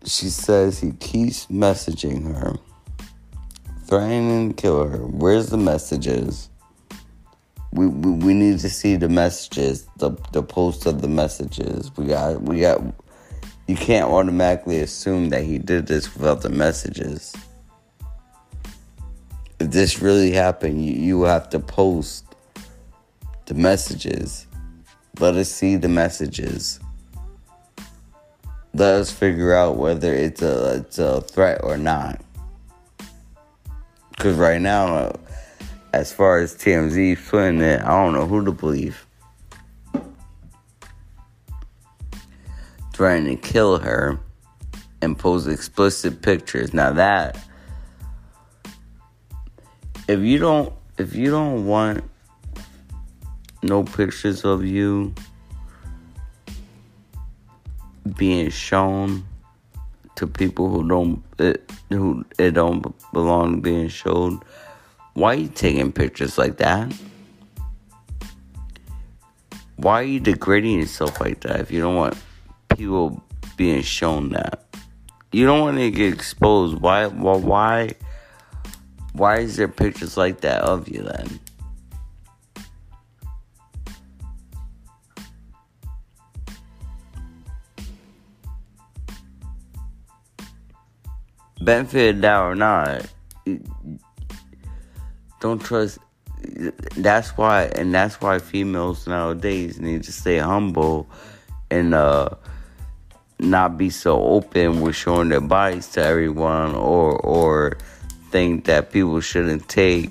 She 0.05 0.31
says 0.31 0.81
he 0.81 0.93
keeps 0.93 1.47
messaging 1.47 2.35
her, 2.35 2.57
threatening 3.85 4.55
to 4.55 4.55
kill 4.55 4.89
her. 4.89 4.99
Where's 4.99 5.51
the 5.51 5.59
messages? 5.59 6.48
We, 7.87 8.11
we, 8.11 8.35
need 8.35 8.59
to 8.61 8.69
see 8.69 8.97
the 8.97 9.09
messages, 9.09 9.87
the 9.99 10.11
the 10.33 10.43
post 10.43 10.85
of 10.87 11.01
the 11.01 11.09
messages. 11.09 11.91
We 11.97 12.07
got 12.07 12.43
we 12.43 12.61
got. 12.61 12.83
You 13.69 13.77
can't 13.77 14.11
automatically 14.11 14.81
assume 14.81 15.29
that 15.29 15.45
he 15.45 15.59
did 15.59 15.87
this 15.87 16.13
without 16.15 16.41
the 16.41 16.49
messages. 16.49 17.37
If 19.61 19.71
this 19.71 20.01
really 20.01 20.33
happened, 20.33 20.85
you, 20.85 20.93
you 20.93 21.23
have 21.25 21.51
to 21.51 21.61
post 21.61 22.25
the 23.47 23.55
messages. 23.55 24.47
Let 25.21 25.35
us 25.35 25.51
see 25.51 25.77
the 25.77 25.89
messages. 25.89 26.81
Let 28.75 28.95
us 28.95 29.11
figure 29.11 29.55
out 29.55 29.77
whether 29.77 30.13
it's 30.15 30.43
a 30.43 30.79
it's 30.79 30.99
a 30.99 31.21
threat 31.21 31.61
or 31.63 31.77
not. 31.77 32.21
Because 34.11 34.37
right 34.37 34.61
now 34.61 35.13
as 35.93 36.13
far 36.13 36.39
as 36.39 36.55
TMZ 36.55 37.29
putting 37.29 37.61
it, 37.61 37.81
I 37.83 37.89
don't 37.89 38.13
know 38.13 38.27
who 38.27 38.45
to 38.45 38.53
believe. 38.53 39.07
Trying 42.93 43.27
to 43.27 43.37
kill 43.37 43.79
her 43.79 44.19
and 45.01 45.19
post 45.19 45.49
explicit 45.49 46.23
pictures. 46.23 46.75
Now 46.75 46.93
that 46.93 47.39
if 50.09 50.21
you 50.21 50.39
don't 50.39 50.73
if 50.97 51.15
you 51.15 51.31
don't 51.31 51.67
want 51.67 52.03
no 53.63 53.85
pictures 53.85 54.45
of 54.45 54.65
you 54.65 55.15
being 58.17 58.51
shown 58.51 59.25
to 60.17 60.27
people 60.27 60.69
who 60.69 60.89
don't 60.89 61.23
it, 61.39 61.71
who 61.91 62.25
it 62.39 62.53
don't 62.53 62.95
belong 63.13 63.61
being 63.61 63.89
shown 63.89 64.41
why 65.19 65.33
are 65.33 65.39
you 65.39 65.49
taking 65.49 65.91
pictures 65.91 66.39
like 66.39 66.59
that? 66.59 66.95
Why 69.77 70.01
are 70.01 70.05
you 70.05 70.21
degrading 70.21 70.79
yourself 70.79 71.21
like 71.21 71.41
that 71.41 71.61
if 71.61 71.73
you 71.73 71.81
don't 71.81 71.97
want 71.97 72.17
people 72.77 73.23
being 73.57 73.83
shown 73.83 74.31
that? 74.31 74.65
You 75.33 75.45
don't 75.45 75.61
want 75.61 75.77
to 75.79 75.91
get 75.91 76.15
exposed. 76.15 76.79
Why? 76.81 77.07
Well, 77.07 77.41
why? 77.41 77.95
Why 79.13 79.39
is 79.39 79.57
there 79.57 79.67
pictures 79.67 80.17
like 80.17 80.41
that 80.43 80.63
of 80.63 80.89
you 80.89 81.03
then? 81.03 81.41
benefit 91.61 92.23
of 92.23 92.41
or 92.41 92.55
not, 92.55 93.05
don't 95.41 95.59
trust. 95.61 95.99
That's 96.97 97.37
why, 97.37 97.65
and 97.65 97.93
that's 97.93 98.21
why 98.21 98.39
females 98.39 99.07
nowadays 99.07 99.81
need 99.81 100.05
to 100.05 100.13
stay 100.13 100.39
humble 100.39 101.09
and 101.71 101.95
uh, 101.95 102.31
not 103.39 103.77
be 103.77 103.91
so 103.91 104.23
open 104.23 104.81
with 104.81 104.95
showing 104.95 105.29
their 105.29 105.41
bodies 105.41 105.89
to 105.93 106.03
everyone, 106.03 106.75
or 106.75 107.17
or 107.19 107.79
think 108.31 108.65
that 108.67 108.93
people 108.93 109.21
shouldn't 109.21 109.69
take 109.69 110.11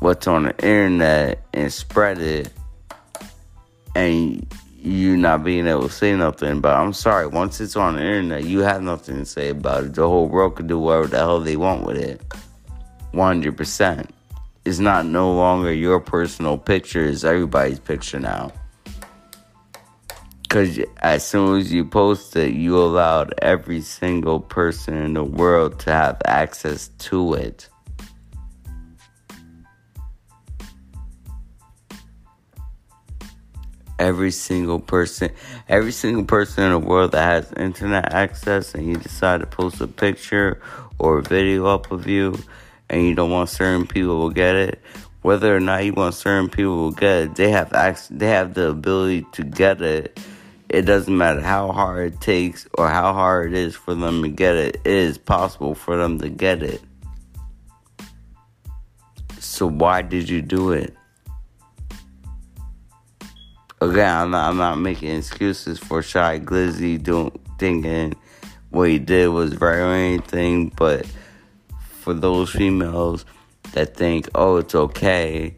what's 0.00 0.26
on 0.26 0.44
the 0.44 0.56
internet 0.58 1.44
and 1.54 1.72
spread 1.72 2.18
it, 2.18 2.52
and 3.94 4.46
you 4.82 5.16
not 5.16 5.44
being 5.44 5.66
able 5.66 5.88
to 5.88 5.94
say 5.94 6.14
nothing. 6.14 6.60
But 6.60 6.76
I'm 6.76 6.92
sorry, 6.92 7.26
once 7.26 7.60
it's 7.60 7.76
on 7.76 7.96
the 7.96 8.02
internet, 8.02 8.44
you 8.44 8.60
have 8.60 8.82
nothing 8.82 9.16
to 9.16 9.24
say 9.24 9.50
about 9.50 9.84
it. 9.84 9.94
The 9.94 10.06
whole 10.08 10.28
world 10.28 10.56
can 10.56 10.66
do 10.66 10.78
whatever 10.78 11.06
the 11.06 11.18
hell 11.18 11.40
they 11.40 11.56
want 11.56 11.86
with 11.86 11.96
it. 11.96 12.20
100% 13.14 14.08
is 14.64 14.78
not 14.78 15.06
no 15.06 15.32
longer 15.32 15.72
your 15.72 16.00
personal 16.00 16.56
picture, 16.56 17.04
it's 17.04 17.24
everybody's 17.24 17.80
picture 17.80 18.20
now. 18.20 18.52
Because 20.42 20.78
as 20.98 21.26
soon 21.26 21.58
as 21.58 21.72
you 21.72 21.84
post 21.84 22.36
it, 22.36 22.52
you 22.52 22.76
allowed 22.76 23.32
every 23.40 23.80
single 23.80 24.38
person 24.38 24.94
in 24.94 25.14
the 25.14 25.24
world 25.24 25.80
to 25.80 25.92
have 25.92 26.20
access 26.26 26.88
to 26.98 27.34
it. 27.34 27.68
Every 33.98 34.30
single 34.30 34.80
person, 34.80 35.30
every 35.68 35.92
single 35.92 36.24
person 36.24 36.64
in 36.64 36.72
the 36.72 36.78
world 36.78 37.12
that 37.12 37.24
has 37.24 37.52
internet 37.54 38.12
access, 38.12 38.74
and 38.74 38.86
you 38.86 38.96
decide 38.96 39.40
to 39.40 39.46
post 39.46 39.80
a 39.80 39.86
picture 39.86 40.60
or 40.98 41.18
a 41.18 41.22
video 41.22 41.66
up 41.66 41.90
of 41.90 42.06
you, 42.06 42.36
and 42.92 43.06
you 43.06 43.14
don't 43.14 43.30
want 43.30 43.48
certain 43.48 43.86
people 43.86 44.28
to 44.28 44.34
get 44.34 44.54
it, 44.54 44.80
whether 45.22 45.56
or 45.56 45.60
not 45.60 45.84
you 45.84 45.94
want 45.94 46.14
certain 46.14 46.48
people 46.48 46.92
to 46.92 47.00
get 47.00 47.22
it, 47.22 47.34
they 47.34 47.50
have 47.50 47.72
access, 47.72 48.08
they 48.08 48.28
have 48.28 48.54
the 48.54 48.68
ability 48.68 49.26
to 49.32 49.42
get 49.42 49.80
it. 49.80 50.20
It 50.68 50.82
doesn't 50.82 51.16
matter 51.16 51.40
how 51.40 51.72
hard 51.72 52.12
it 52.12 52.20
takes 52.20 52.68
or 52.74 52.88
how 52.88 53.12
hard 53.12 53.52
it 53.52 53.58
is 53.58 53.74
for 53.74 53.94
them 53.94 54.22
to 54.22 54.28
get 54.28 54.56
it. 54.56 54.76
It 54.84 54.92
is 54.92 55.18
possible 55.18 55.74
for 55.74 55.96
them 55.96 56.18
to 56.20 56.28
get 56.28 56.62
it. 56.62 56.80
So 59.38 59.66
why 59.66 60.02
did 60.02 60.28
you 60.28 60.42
do 60.42 60.72
it? 60.72 60.94
Again, 63.80 64.16
I'm 64.16 64.30
not, 64.30 64.50
I'm 64.50 64.56
not 64.56 64.76
making 64.76 65.16
excuses 65.16 65.78
for 65.78 66.02
Shy 66.02 66.38
Glizzy 66.38 67.02
doing 67.02 67.38
thinking 67.58 68.14
what 68.70 68.88
he 68.88 68.98
did 68.98 69.28
was 69.28 69.60
right 69.60 69.78
or 69.78 69.92
anything, 69.92 70.72
but 70.76 71.06
for 72.02 72.12
those 72.12 72.50
females 72.50 73.24
that 73.72 73.96
think, 73.96 74.28
oh, 74.34 74.56
it's 74.56 74.74
okay 74.74 75.54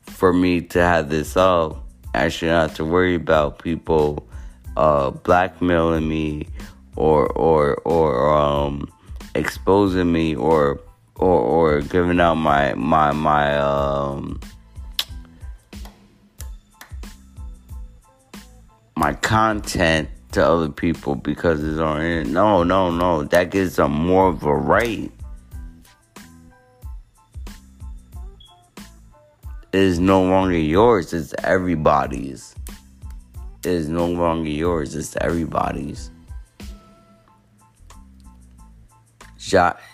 for 0.00 0.32
me 0.32 0.62
to 0.62 0.80
have 0.80 1.10
this 1.10 1.36
up. 1.36 1.84
I 2.14 2.28
should 2.28 2.48
not 2.48 2.70
have 2.70 2.76
to 2.76 2.84
worry 2.84 3.14
about 3.14 3.58
people 3.58 4.26
uh, 4.76 5.10
blackmailing 5.10 6.08
me 6.08 6.48
or 6.96 7.26
or 7.26 7.76
or 7.84 8.34
um, 8.34 8.90
exposing 9.34 10.10
me 10.12 10.34
or 10.34 10.80
or 11.16 11.40
or 11.40 11.80
giving 11.82 12.20
out 12.20 12.36
my 12.36 12.74
my 12.74 13.12
my 13.12 13.58
um 13.58 14.40
my 18.96 19.12
content 19.14 20.08
to 20.32 20.44
other 20.44 20.68
people 20.68 21.14
because 21.14 21.62
it's 21.62 21.78
on 21.78 22.00
internet. 22.00 22.32
No, 22.32 22.62
no, 22.62 22.90
no. 22.90 23.24
That 23.24 23.50
gives 23.50 23.76
them 23.76 23.92
more 23.92 24.28
of 24.28 24.42
a 24.44 24.54
right. 24.54 25.10
Is 29.74 29.98
no 29.98 30.22
longer 30.22 30.56
yours, 30.56 31.12
it's 31.12 31.34
everybody's. 31.42 32.54
It 33.64 33.66
is 33.66 33.88
no 33.88 34.06
longer 34.06 34.48
yours, 34.48 34.94
it's 34.94 35.16
everybody's. 35.20 36.10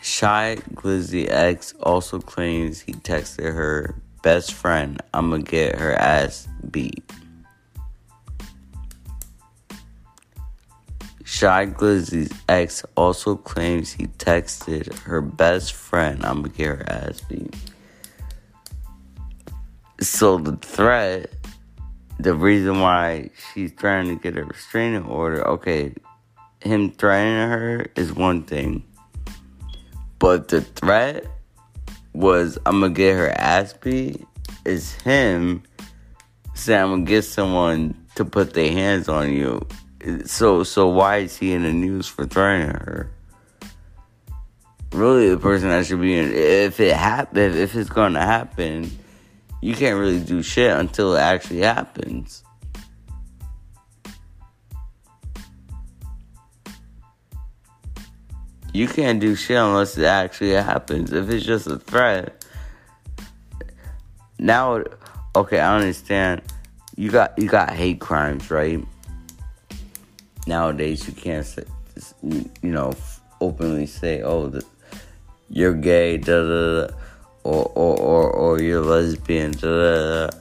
Shy 0.02 0.56
Glizzy 0.74 1.30
X 1.30 1.74
also 1.80 2.20
claims 2.20 2.80
he 2.80 2.92
texted 2.92 3.42
her 3.42 3.94
best 4.22 4.52
friend, 4.52 5.00
I'ma 5.14 5.38
get 5.38 5.78
her 5.78 5.94
ass 5.94 6.46
beat. 6.70 7.10
Shy 11.24 11.66
Glizzy's 11.66 12.30
ex 12.48 12.84
also 12.96 13.36
claims 13.36 13.92
he 13.92 14.08
texted 14.08 14.92
her 15.04 15.22
best 15.22 15.72
friend, 15.72 16.24
I'm 16.24 16.42
gonna 16.42 16.48
get 16.48 16.66
her 16.66 16.84
ass 16.86 17.20
beat. 17.22 17.54
So 20.01 20.38
the 20.38 20.57
threat, 20.57 21.30
the 22.18 22.34
reason 22.34 22.80
why 22.80 23.30
she's 23.53 23.72
trying 23.72 24.07
to 24.09 24.14
get 24.16 24.38
a 24.38 24.44
restraining 24.44 25.05
order, 25.05 25.46
okay, 25.46 25.94
him 26.61 26.90
threatening 26.92 27.51
her 27.51 27.86
is 27.96 28.12
one 28.12 28.42
thing. 28.44 28.82
But 30.18 30.48
the 30.48 30.62
threat 30.62 31.26
was 32.14 32.59
I'm 32.66 32.80
gonna 32.80 32.94
get 32.94 33.16
her 33.16 33.30
ass 33.30 33.72
beat 33.74 34.26
is 34.64 34.94
him 35.03 35.62
saying 36.55 36.80
I'm 36.80 36.90
gonna 36.90 37.05
get 37.05 37.22
someone 37.22 37.94
to 38.16 38.24
put 38.24 38.55
their 38.55 38.72
hands 38.72 39.09
on 39.09 39.32
you. 39.32 39.66
So 40.24 40.62
so 40.62 40.88
why 40.88 41.18
is 41.18 41.36
he 41.36 41.53
in 41.53 41.62
the 41.62 41.72
news 41.72 42.07
for 42.07 42.26
threatening 42.26 42.68
her? 42.68 43.11
Really, 44.92 45.28
the 45.28 45.38
person 45.38 45.68
that 45.68 45.86
should 45.86 46.01
be 46.01 46.18
in 46.18 46.32
if 46.32 46.80
it 46.80 46.96
happen 46.96 47.55
if 47.55 47.76
it's 47.76 47.90
gonna 47.90 48.20
happen, 48.20 48.90
you 49.61 49.74
can't 49.74 49.98
really 49.98 50.20
do 50.20 50.42
shit 50.42 50.76
until 50.76 51.14
it 51.14 51.20
actually 51.20 51.61
happens. 51.61 52.42
you 58.72 58.86
can't 58.86 59.20
do 59.20 59.34
shit 59.34 59.56
unless 59.56 59.96
it 59.98 60.04
actually 60.04 60.52
happens. 60.52 61.12
If 61.12 61.28
it's 61.30 61.44
just 61.44 61.66
a 61.66 61.78
threat, 61.78 62.44
now, 64.38 64.82
okay, 65.34 65.61
I 65.61 65.76
understand. 65.76 66.42
You 66.96 67.11
got 67.11 67.38
you 67.38 67.48
got 67.48 67.70
hate 67.70 68.00
crimes, 68.00 68.50
right? 68.50 68.84
Nowadays, 70.46 71.06
you 71.06 71.14
can't 71.14 71.46
say, 71.46 71.64
you 72.22 72.50
know, 72.62 72.94
openly 73.40 73.86
say, 73.86 74.22
"Oh, 74.22 74.48
the, 74.48 74.64
you're 75.48 75.74
gay," 75.74 76.16
da 76.16 76.42
da 76.42 76.86
da, 76.86 76.94
or 77.45 77.64
or 77.74 77.97
or, 77.99 78.30
or 78.30 78.61
you're 78.61 78.82
lesbian, 78.82 79.53
da 79.53 79.68
da 79.68 80.26
da. 80.28 80.41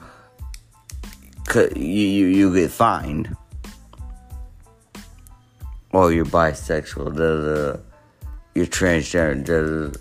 You, 1.75 1.81
you 1.81 2.25
you 2.27 2.53
get 2.53 2.71
fined, 2.71 3.35
or 5.91 6.11
you're 6.11 6.25
bisexual, 6.25 7.15
da 7.15 7.81
you're 8.55 8.65
transgender, 8.65 9.95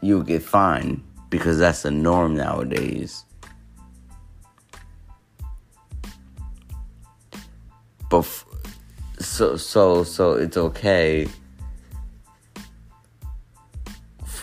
you'll 0.00 0.22
get 0.22 0.42
fined 0.42 1.02
because 1.30 1.58
that's 1.58 1.82
the 1.82 1.90
norm 1.90 2.36
nowadays. 2.36 3.24
But 8.10 8.26
so 9.18 9.56
so 9.56 10.04
so 10.04 10.34
it's 10.34 10.56
okay 10.56 11.28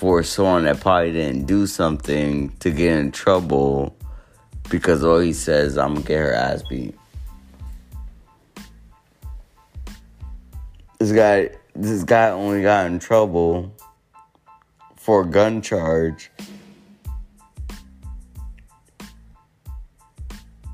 for 0.01 0.23
someone 0.23 0.63
that 0.63 0.79
probably 0.79 1.11
didn't 1.11 1.45
do 1.45 1.67
something 1.67 2.49
to 2.57 2.71
get 2.71 2.97
in 2.97 3.11
trouble 3.11 3.95
because 4.67 5.03
all 5.03 5.19
he 5.19 5.31
says 5.31 5.77
I'm 5.77 5.93
gonna 5.93 6.07
get 6.07 6.17
her 6.17 6.33
ass 6.33 6.63
beat. 6.63 6.95
This 10.97 11.11
guy 11.11 11.51
this 11.75 12.03
guy 12.03 12.31
only 12.31 12.63
got 12.63 12.87
in 12.87 12.97
trouble 12.97 13.71
for 14.95 15.21
a 15.21 15.25
gun 15.27 15.61
charge 15.61 16.31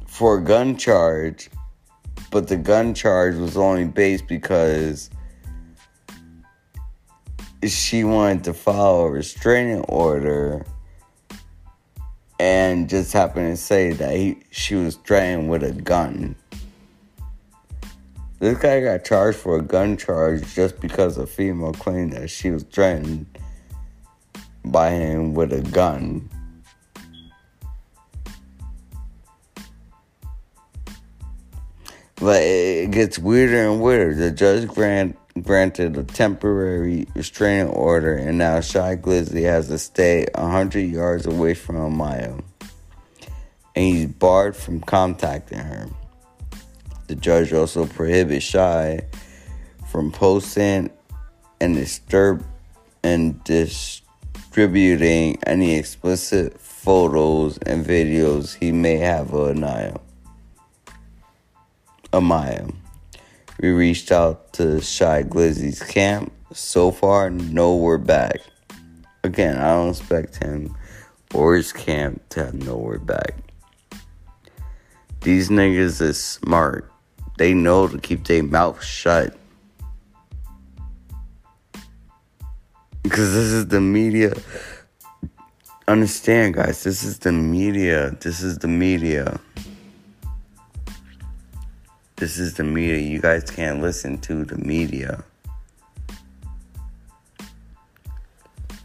for 0.06 0.38
a 0.38 0.42
gun 0.42 0.78
charge, 0.78 1.50
but 2.32 2.48
the 2.48 2.56
gun 2.56 2.94
charge 2.94 3.36
was 3.36 3.58
only 3.58 3.84
based 3.84 4.26
because 4.28 5.10
she 7.66 8.04
wanted 8.04 8.44
to 8.46 8.54
follow 8.54 9.06
a 9.06 9.12
restraining 9.12 9.82
order 9.82 10.66
and 12.40 12.88
just 12.88 13.14
happened 13.14 13.56
to 13.56 13.58
say 13.58 13.92
that 13.94 14.16
he, 14.16 14.38
she 14.52 14.76
was 14.76 14.96
threatened 14.98 15.50
with 15.50 15.64
a 15.64 15.72
gun. 15.72 16.36
This 18.40 18.58
guy 18.60 18.82
got 18.82 19.04
charged 19.04 19.40
for 19.40 19.58
a 19.58 19.62
gun 19.64 19.98
charge 19.98 20.54
just 20.54 20.80
because 20.80 21.18
a 21.18 21.26
female 21.26 21.74
claimed 21.74 22.14
that 22.14 22.30
she 22.30 22.52
was 22.52 22.62
threatened 22.64 23.26
by 24.64 24.92
him 24.92 25.34
with 25.34 25.52
a 25.52 25.62
gun. 25.62 26.30
But 32.18 32.42
it 32.42 32.92
gets 32.92 33.18
weirder 33.18 33.72
and 33.72 33.82
weirder. 33.82 34.14
The 34.16 34.32
judge 34.32 34.68
grant, 34.68 35.18
granted 35.42 35.98
a 35.98 36.04
temporary 36.04 37.08
restraining 37.16 37.68
order, 37.68 38.14
and 38.16 38.38
now 38.38 38.62
Shy 38.62 38.96
Glizzy 38.96 39.44
has 39.44 39.68
to 39.68 39.78
stay 39.78 40.28
100 40.36 40.80
yards 40.80 41.26
away 41.26 41.54
from 41.54 41.76
Amaya. 41.76 42.42
And 43.76 43.86
he's 43.86 44.08
barred 44.08 44.56
from 44.56 44.80
contacting 44.82 45.60
her. 45.60 45.90
The 47.08 47.16
judge 47.16 47.54
also 47.54 47.86
prohibits 47.86 48.46
Shy 48.46 49.02
from 49.90 50.12
posting 50.12 50.90
and 51.62 51.76
disturb 51.76 52.44
and 53.04 53.44
distributing 53.44 55.38
any 55.46 55.76
explicit 55.76 56.60
photos 56.60 57.58
and 57.60 57.86
videos 57.86 58.56
he 58.56 58.72
may 58.72 58.98
have 58.98 59.34
of 59.34 59.50
Anaya. 59.50 60.00
Amaya. 62.14 62.74
We 63.60 63.70
reached 63.70 64.12
out 64.12 64.54
to 64.54 64.82
Shy 64.82 65.24
Glizzy's 65.24 65.82
camp. 65.82 66.32
So 66.54 66.92
far, 66.92 67.30
no 67.30 67.76
word 67.76 68.08
back. 68.08 68.40
Again, 69.24 69.58
I 69.58 69.72
don't 69.72 69.90
expect 69.90 70.42
him 70.42 70.76
or 71.34 71.56
his 71.56 71.74
camp 71.74 72.28
to 72.30 72.46
have 72.46 72.54
no 72.54 72.78
word 72.78 73.06
back. 73.06 73.36
These 75.22 75.50
niggas 75.50 76.02
is 76.02 76.24
smart 76.24 76.92
they 77.38 77.54
know 77.54 77.88
to 77.88 77.98
keep 78.00 78.26
their 78.26 78.44
mouth 78.44 78.84
shut. 78.84 79.38
Because 83.04 83.34
this 83.34 83.52
is 83.54 83.68
the 83.68 83.80
media. 83.80 84.34
Understand, 85.88 86.56
guys, 86.56 86.84
this 86.84 87.04
is 87.04 87.20
the 87.20 87.32
media. 87.32 88.18
This 88.20 88.42
is 88.42 88.58
the 88.58 88.68
media. 88.68 89.40
This 92.18 92.40
is 92.40 92.56
the 92.56 92.64
media. 92.64 92.98
You 92.98 93.22
guys 93.22 93.44
can't 93.44 93.80
listen 93.80 94.18
to 94.22 94.44
the 94.44 94.58
media. 94.58 95.24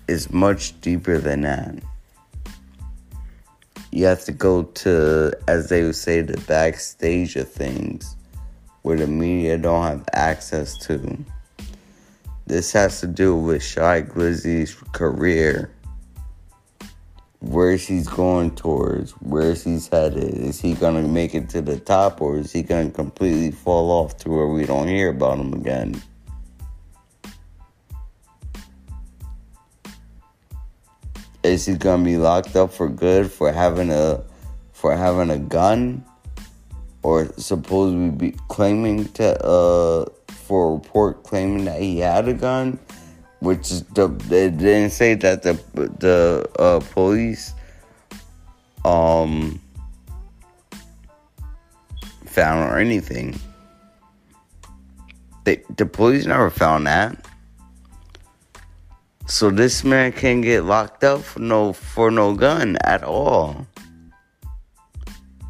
It's 0.07 0.31
much 0.31 0.79
deeper 0.83 1.17
than 1.17 1.41
that. 1.41 1.77
You 3.91 4.05
have 4.05 4.23
to 4.27 4.33
go 4.33 4.65
to, 4.65 5.33
as 5.49 5.71
they 5.71 5.83
would 5.83 5.97
say, 5.97 6.21
the 6.21 6.39
backstage 6.43 7.37
of 7.37 7.51
things 7.51 8.17
where 8.83 8.99
the 8.99 9.07
media 9.07 9.57
don't 9.57 9.87
have 9.87 10.05
access 10.13 10.77
to. 10.87 11.25
This 12.47 12.71
has 12.73 13.01
to 13.01 13.07
do 13.07 13.35
with 13.35 13.63
Shy 13.63 14.03
Glizzy's 14.03 14.75
career. 14.93 15.71
Where 17.43 17.77
he's 17.77 18.09
going 18.09 18.55
towards, 18.55 19.11
where 19.21 19.53
he's 19.55 19.89
headed. 19.89 20.35
Is 20.35 20.61
he 20.61 20.75
gonna 20.75 21.03
make 21.03 21.35
it 21.35 21.51
to 21.51 21.61
the 21.61 21.79
top 21.79 22.23
or 22.23 22.39
is 22.39 22.53
he 22.53 22.63
gonna 22.63 22.91
completely 22.91 23.51
fall 23.51 23.91
off 23.91 24.17
to 24.19 24.31
where 24.31 24.49
we 24.49 24.65
don't 24.65 24.89
hear 24.89 25.11
about 25.11 25.39
him 25.39 25.53
again? 25.53 26.01
Is 31.43 31.67
he 31.67 31.75
gonna 31.75 32.05
be 32.05 32.17
locked 32.17 32.57
up 32.57 32.73
for 32.73 32.89
good 32.89 33.31
for 33.31 33.53
having 33.53 33.91
a 33.91 34.23
for 34.73 34.97
having 34.97 35.31
a 35.31 35.39
gun? 35.39 36.05
or 37.03 37.33
supposedly 37.37 38.11
be 38.11 38.37
claiming 38.49 39.09
to 39.13 39.45
uh 39.45 40.05
for 40.29 40.71
a 40.71 40.75
report 40.75 41.23
claiming 41.23 41.65
that 41.65 41.81
he 41.81 41.99
had 41.99 42.29
a 42.29 42.35
gun 42.35 42.79
which 43.43 43.71
the 43.95 44.07
they 44.29 44.51
didn't 44.51 44.91
say 44.91 45.15
that 45.15 45.43
the 45.43 45.55
the 45.99 46.49
uh, 46.61 46.79
police 46.95 47.55
um 48.85 49.61
found 52.25 52.71
or 52.71 52.79
anything. 52.79 53.39
They, 55.45 55.63
the 55.77 55.87
police 55.87 56.25
never 56.25 56.51
found 56.51 56.87
that. 56.87 57.27
So 59.27 59.51
this 59.51 59.83
man 59.83 60.13
can 60.13 60.41
get 60.41 60.65
locked 60.65 61.03
up 61.03 61.23
for 61.23 61.41
no 61.41 61.73
for 61.73 62.13
no 62.13 62.35
gun 62.35 62.77
at 62.85 63.03
all. 63.03 63.67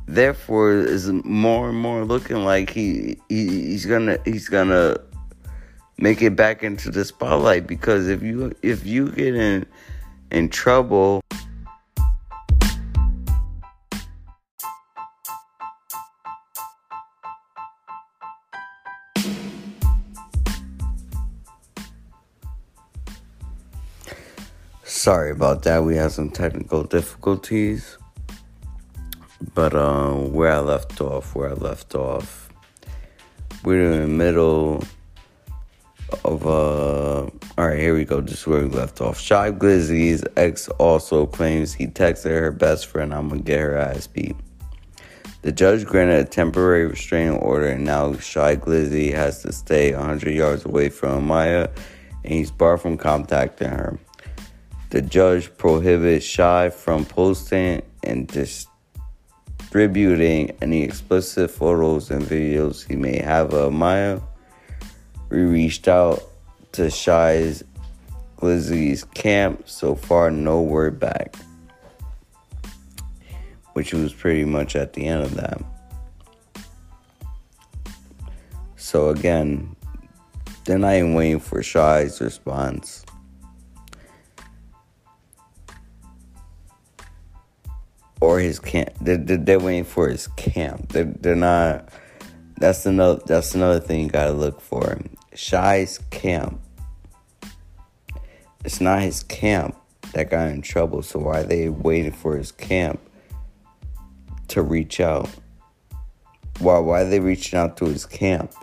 Therefore, 0.07 0.73
is 0.73 1.11
more 1.11 1.69
and 1.69 1.79
more 1.79 2.05
looking 2.07 2.45
like 2.45 2.71
he, 2.71 3.19
he 3.29 3.49
he's 3.49 3.85
gonna 3.85 4.19
he's 4.25 4.49
gonna 4.49 4.97
make 6.03 6.21
it 6.21 6.35
back 6.35 6.65
into 6.65 6.91
the 6.91 7.05
spotlight 7.05 7.65
because 7.65 8.09
if 8.09 8.25
you 8.25 8.53
if 8.61 8.85
you 8.85 9.09
get 9.13 9.37
in 9.37 9.65
in 10.33 10.49
trouble 10.49 11.21
Sorry 24.85 25.33
about 25.33 25.65
that. 25.65 25.83
We 25.83 25.97
had 25.97 26.13
some 26.13 26.31
technical 26.31 26.85
difficulties. 26.85 27.99
But 29.53 29.75
uh, 29.75 30.13
where 30.13 30.53
I 30.53 30.61
left 30.61 31.01
off, 31.01 31.35
where 31.35 31.51
I 31.51 31.55
left 31.55 31.97
off, 31.97 32.49
we're 33.65 33.91
in 33.91 34.01
the 34.03 34.07
middle 34.07 34.85
of 36.25 36.47
uh. 36.47 37.29
All 37.59 37.69
right, 37.69 37.79
here 37.79 37.95
we 37.95 38.05
go. 38.05 38.21
Just 38.21 38.47
where 38.47 38.63
we 38.63 38.69
left 38.69 39.01
off. 39.01 39.21
Shy 39.21 39.51
Glizzy's 39.51 40.25
ex 40.37 40.69
also 40.71 41.27
claims 41.27 41.73
he 41.73 41.87
texted 41.87 42.31
her 42.31 42.51
best 42.51 42.87
friend, 42.87 43.13
"I'm 43.13 43.29
gonna 43.29 43.43
get 43.43 43.61
her 43.61 43.77
ass 43.77 44.07
beat." 44.07 44.37
The 45.43 45.53
judge 45.53 45.85
granted 45.85 46.21
a 46.21 46.29
temporary 46.29 46.87
restraining 46.87 47.37
order, 47.39 47.67
and 47.67 47.85
now 47.85 48.15
Shy 48.15 48.57
Glizzy 48.57 49.13
has 49.13 49.43
to 49.43 49.53
stay 49.53 49.93
100 49.93 50.33
yards 50.33 50.65
away 50.65 50.89
from 50.89 51.27
Maya, 51.27 51.69
and 52.25 52.33
he's 52.33 52.53
barred 52.53 52.81
from 52.81 52.97
contacting 52.97 53.71
her. 53.71 53.99
The 54.91 55.03
judge 55.03 55.53
prohibits 55.57 56.25
Shy 56.25 56.71
from 56.71 57.05
posting 57.05 57.83
and 58.05 58.29
distributing 58.29 60.53
any 60.63 60.85
explicit 60.85 61.51
photos 61.51 62.11
and 62.11 62.23
videos 62.23 62.87
he 62.87 62.95
may 62.95 63.19
have 63.19 63.53
of 63.53 63.73
Maya. 63.73 64.21
We 65.33 65.45
reached 65.45 65.89
out 65.89 66.23
to 66.73 66.91
Shy's 66.91 67.65
Glizzy's 68.37 69.03
camp. 69.03 69.67
So 69.67 69.95
far, 69.95 70.31
no 70.31 70.61
word 70.61 71.01
back. 71.01 71.37
Which 73.73 73.95
was 73.95 74.13
pretty 74.13 74.45
much 74.45 74.77
at 74.77 74.93
the 74.93 75.07
end 75.07 75.23
of 75.23 75.35
that. 75.37 75.63
So 78.77 79.09
again, 79.09 79.75
they're 80.67 80.77
not 80.77 81.01
waiting 81.17 81.41
for 81.41 81.63
Shy's 81.63 82.21
response. 82.21 83.07
or 88.21 88.39
his 88.39 88.61
camp. 88.61 88.91
They're, 89.01 89.17
they're, 89.17 89.59
waiting 89.59 89.83
for 89.83 90.09
his 90.09 90.29
camp. 90.29 90.93
They're, 90.93 91.05
they're 91.05 91.35
not. 91.35 91.89
That's 92.57 92.87
another. 92.87 93.21
That's 93.27 93.57
another 93.57 93.81
thing 93.81 94.03
you 94.03 94.09
gotta 94.11 94.33
look 94.33 94.61
for. 94.61 95.01
Shy's 95.35 95.99
camp. 96.11 96.61
It's 98.65 98.81
not 98.81 99.03
his 99.03 99.23
camp 99.25 99.77
that 100.13 100.31
got 100.31 100.49
in 100.49 100.63
trouble. 100.63 101.03
So 101.03 101.19
why 101.19 101.43
they 101.43 101.69
waiting 101.69 102.13
for 102.13 102.37
his 102.37 102.53
camp 102.53 103.01
to 104.49 104.63
reach 104.63 105.01
out? 105.01 105.29
Why 106.59 106.79
why 106.79 107.03
are 107.03 107.09
they 107.09 107.21
reaching 107.21 107.59
out 107.59 107.77
to 107.79 107.87
his 107.87 108.07
camp? 108.07 108.55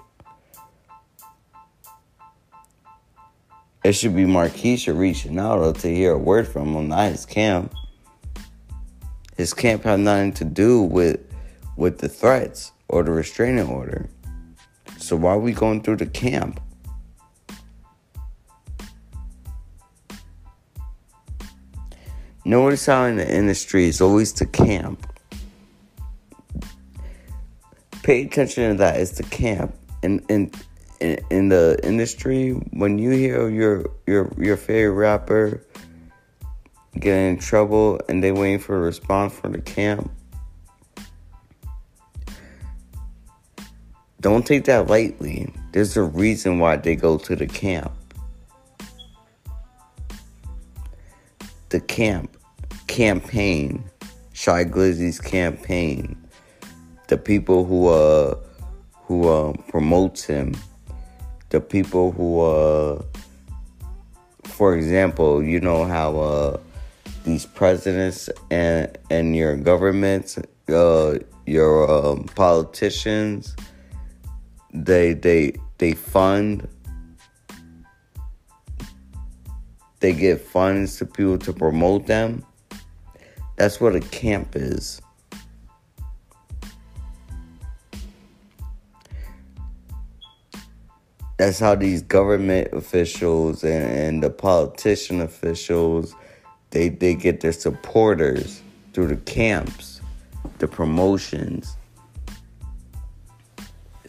It 3.84 3.94
should 3.94 4.16
be 4.16 4.26
Marquisha 4.26 4.98
reaching 4.98 5.40
out 5.40 5.76
to 5.80 5.88
hear 5.88 6.12
a 6.12 6.18
word 6.18 6.48
from 6.48 6.74
him, 6.76 6.90
not 6.90 7.12
his 7.12 7.26
camp. 7.26 7.74
His 9.38 9.54
camp 9.54 9.84
had 9.84 10.02
nothing 10.02 10.34
to 10.34 10.46
do 10.46 10.82
with 10.82 11.22
with 11.76 12.00
the 12.00 12.10
threats 12.10 12.74
or 12.90 13.04
the 13.04 13.12
restraining 13.12 13.68
order. 13.68 14.10
So 15.10 15.16
why 15.16 15.32
are 15.32 15.40
we 15.40 15.54
going 15.54 15.82
through 15.82 15.96
the 15.96 16.06
camp? 16.06 16.62
Notice 22.46 22.86
how 22.86 23.06
in 23.06 23.16
the 23.16 23.28
industry 23.28 23.88
it's 23.88 24.02
always 24.02 24.34
the 24.34 24.46
camp. 24.46 25.12
Pay 28.04 28.26
attention 28.26 28.70
to 28.70 28.78
that. 28.78 29.00
It's 29.00 29.14
the 29.14 29.24
camp. 29.24 29.74
In 30.04 30.20
in 30.30 30.52
in, 31.00 31.18
in 31.32 31.50
the 31.50 31.80
industry, 31.82 32.52
when 32.70 33.00
you 33.00 33.10
hear 33.10 33.50
your 33.50 33.90
your 34.06 34.32
your 34.38 34.58
favorite 34.58 34.94
rapper 34.94 35.66
getting 37.00 37.30
in 37.30 37.40
trouble 37.40 38.00
and 38.08 38.24
they 38.24 38.32
waiting 38.32 38.60
for 38.60 38.78
a 38.78 38.82
response 38.82 39.34
from 39.34 39.54
the 39.54 39.62
camp. 39.62 40.12
Don't 44.22 44.46
take 44.46 44.66
that 44.66 44.88
lightly. 44.88 45.54
There's 45.72 45.96
a 45.96 46.04
reason 46.04 46.60
why 46.60 46.76
they 46.76 46.96
go 46.96 47.18
to 47.20 47.36
the 47.36 47.48
camp. 47.48 47.92
The 51.70 51.80
camp 51.80 52.36
campaign, 52.88 53.84
Shy 54.34 54.66
Glizzy's 54.66 55.22
campaign, 55.22 56.18
the 57.08 57.18
people 57.18 57.64
who 57.64 57.88
uh 57.88 58.36
who 59.04 59.30
uh 59.30 59.54
promotes 59.70 60.24
him, 60.26 60.56
the 61.50 61.62
people 61.62 62.12
who 62.12 62.42
uh 62.42 63.02
for 64.44 64.76
example, 64.76 65.44
you 65.44 65.62
know 65.62 65.86
how 65.86 66.20
uh 66.20 66.58
these 67.24 67.46
presidents 67.46 68.30
and 68.50 68.98
and 69.10 69.36
your 69.36 69.56
governments, 69.56 70.40
uh, 70.70 71.20
your 71.46 71.90
um, 71.90 72.24
politicians, 72.36 73.56
they 74.74 75.14
they 75.14 75.54
they 75.78 75.94
fund. 75.94 76.68
They 80.00 80.14
give 80.14 80.42
funds 80.42 80.98
to 80.98 81.06
people 81.06 81.38
to 81.40 81.52
promote 81.52 82.08
them. 82.08 82.46
That's 83.58 83.82
what 83.82 83.96
a 83.96 84.00
camp 84.00 84.56
is. 84.56 85.02
That's 91.38 91.60
how 91.60 91.76
these 91.76 92.02
government 92.02 92.70
officials 92.74 93.64
and, 93.64 93.84
and 93.84 94.24
the 94.24 94.30
politician 94.30 95.22
officials 95.22 96.16
they 96.72 96.90
they 96.90 97.16
get 97.16 97.42
their 97.42 97.52
supporters 97.52 98.62
through 98.94 99.08
the 99.08 99.18
camps, 99.18 100.02
the 100.60 100.68
promotions. 100.68 101.76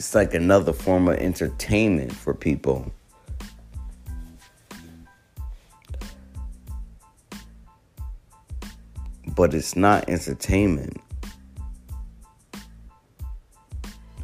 It's 0.01 0.15
like 0.15 0.33
another 0.33 0.73
form 0.73 1.09
of 1.09 1.19
entertainment 1.19 2.11
for 2.11 2.33
people. 2.33 2.91
But 9.37 9.53
it's 9.53 9.77
not 9.77 10.09
entertainment. 10.09 11.03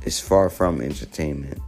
It's 0.01 0.19
far 0.19 0.49
from 0.49 0.81
entertainment. 0.81 1.61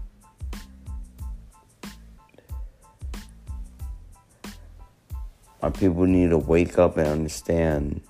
Our 5.61 5.71
people 5.71 6.07
need 6.07 6.31
to 6.31 6.39
wake 6.39 6.79
up 6.79 6.97
and 6.97 7.09
understand 7.09 8.01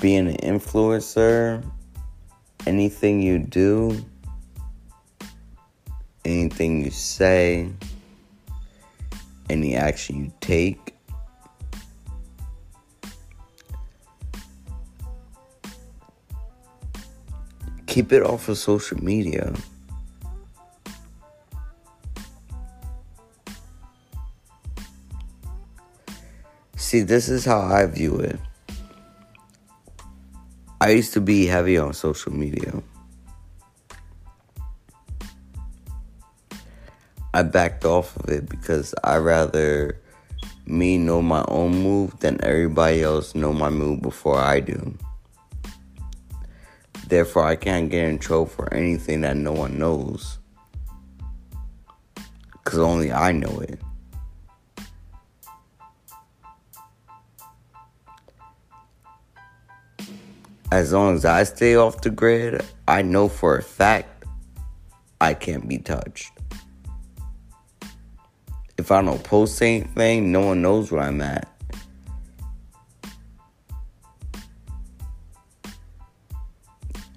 being 0.00 0.28
an 0.28 0.36
influencer, 0.36 1.62
anything 2.66 3.20
you 3.20 3.38
do, 3.38 4.02
anything 6.24 6.82
you 6.82 6.90
say, 6.90 7.70
any 9.50 9.76
action 9.76 10.24
you 10.24 10.32
take, 10.40 10.94
keep 17.86 18.10
it 18.12 18.22
off 18.22 18.48
of 18.48 18.56
social 18.56 19.02
media. 19.04 19.52
See, 26.76 27.02
this 27.02 27.28
is 27.28 27.44
how 27.44 27.60
I 27.60 27.84
view 27.86 28.16
it. 28.16 28.40
I 30.82 30.90
used 30.90 31.12
to 31.12 31.20
be 31.20 31.44
heavy 31.44 31.76
on 31.76 31.92
social 31.92 32.32
media. 32.32 32.82
I 37.34 37.42
backed 37.42 37.84
off 37.84 38.16
of 38.16 38.30
it 38.30 38.48
because 38.48 38.94
I 39.04 39.18
rather 39.18 40.00
me 40.64 40.96
know 40.96 41.20
my 41.20 41.44
own 41.48 41.82
move 41.82 42.18
than 42.20 42.42
everybody 42.42 43.02
else 43.02 43.34
know 43.34 43.52
my 43.52 43.68
move 43.68 44.00
before 44.00 44.38
I 44.38 44.60
do. 44.60 44.96
Therefore, 47.08 47.44
I 47.44 47.56
can't 47.56 47.90
get 47.90 48.04
in 48.04 48.18
trouble 48.18 48.46
for 48.46 48.72
anything 48.72 49.20
that 49.20 49.36
no 49.36 49.52
one 49.52 49.78
knows. 49.78 50.38
Because 52.52 52.78
only 52.78 53.12
I 53.12 53.32
know 53.32 53.58
it. 53.60 53.80
As 60.72 60.92
long 60.92 61.16
as 61.16 61.24
I 61.24 61.42
stay 61.42 61.74
off 61.74 62.00
the 62.00 62.10
grid, 62.10 62.64
I 62.86 63.02
know 63.02 63.28
for 63.28 63.56
a 63.56 63.62
fact 63.62 64.24
I 65.20 65.34
can't 65.34 65.68
be 65.68 65.78
touched. 65.78 66.30
If 68.78 68.92
I 68.92 69.02
don't 69.02 69.22
post 69.24 69.60
anything, 69.62 70.30
no 70.30 70.46
one 70.46 70.62
knows 70.62 70.92
where 70.92 71.02
I'm 71.02 71.20
at. 71.20 71.48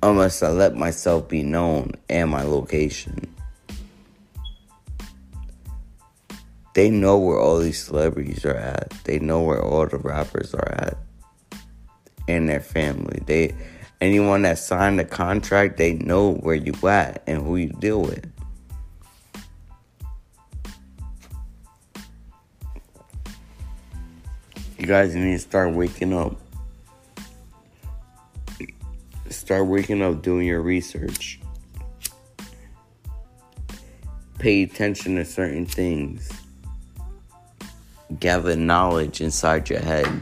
Unless 0.01 0.41
I 0.41 0.49
let 0.49 0.75
myself 0.75 1.29
be 1.29 1.43
known 1.43 1.91
and 2.09 2.31
my 2.31 2.41
location. 2.41 3.33
They 6.73 6.89
know 6.89 7.19
where 7.19 7.39
all 7.39 7.59
these 7.59 7.83
celebrities 7.83 8.45
are 8.45 8.55
at. 8.55 8.89
They 9.03 9.19
know 9.19 9.41
where 9.43 9.63
all 9.63 9.85
the 9.85 9.97
rappers 9.97 10.55
are 10.55 10.71
at. 10.71 10.97
And 12.27 12.47
their 12.47 12.61
family. 12.61 13.21
They 13.25 13.55
anyone 13.99 14.43
that 14.43 14.57
signed 14.57 14.99
a 14.99 15.05
contract, 15.05 15.77
they 15.77 15.93
know 15.93 16.33
where 16.35 16.55
you 16.55 16.73
at 16.87 17.23
and 17.27 17.41
who 17.41 17.57
you 17.57 17.69
deal 17.69 18.01
with. 18.01 18.29
You 24.77 24.87
guys 24.87 25.15
need 25.15 25.31
to 25.31 25.39
start 25.39 25.73
waking 25.73 26.13
up. 26.13 26.35
Start 29.29 29.67
waking 29.67 30.01
up 30.01 30.21
doing 30.21 30.45
your 30.45 30.61
research. 30.61 31.39
Pay 34.39 34.63
attention 34.63 35.15
to 35.15 35.23
certain 35.23 35.65
things. 35.65 36.29
Gather 38.19 38.57
knowledge 38.57 39.21
inside 39.21 39.69
your 39.69 39.79
head. 39.79 40.21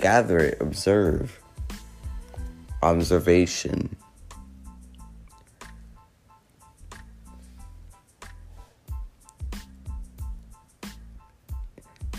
Gather 0.00 0.38
it, 0.38 0.60
observe. 0.60 1.38
Observation. 2.82 3.96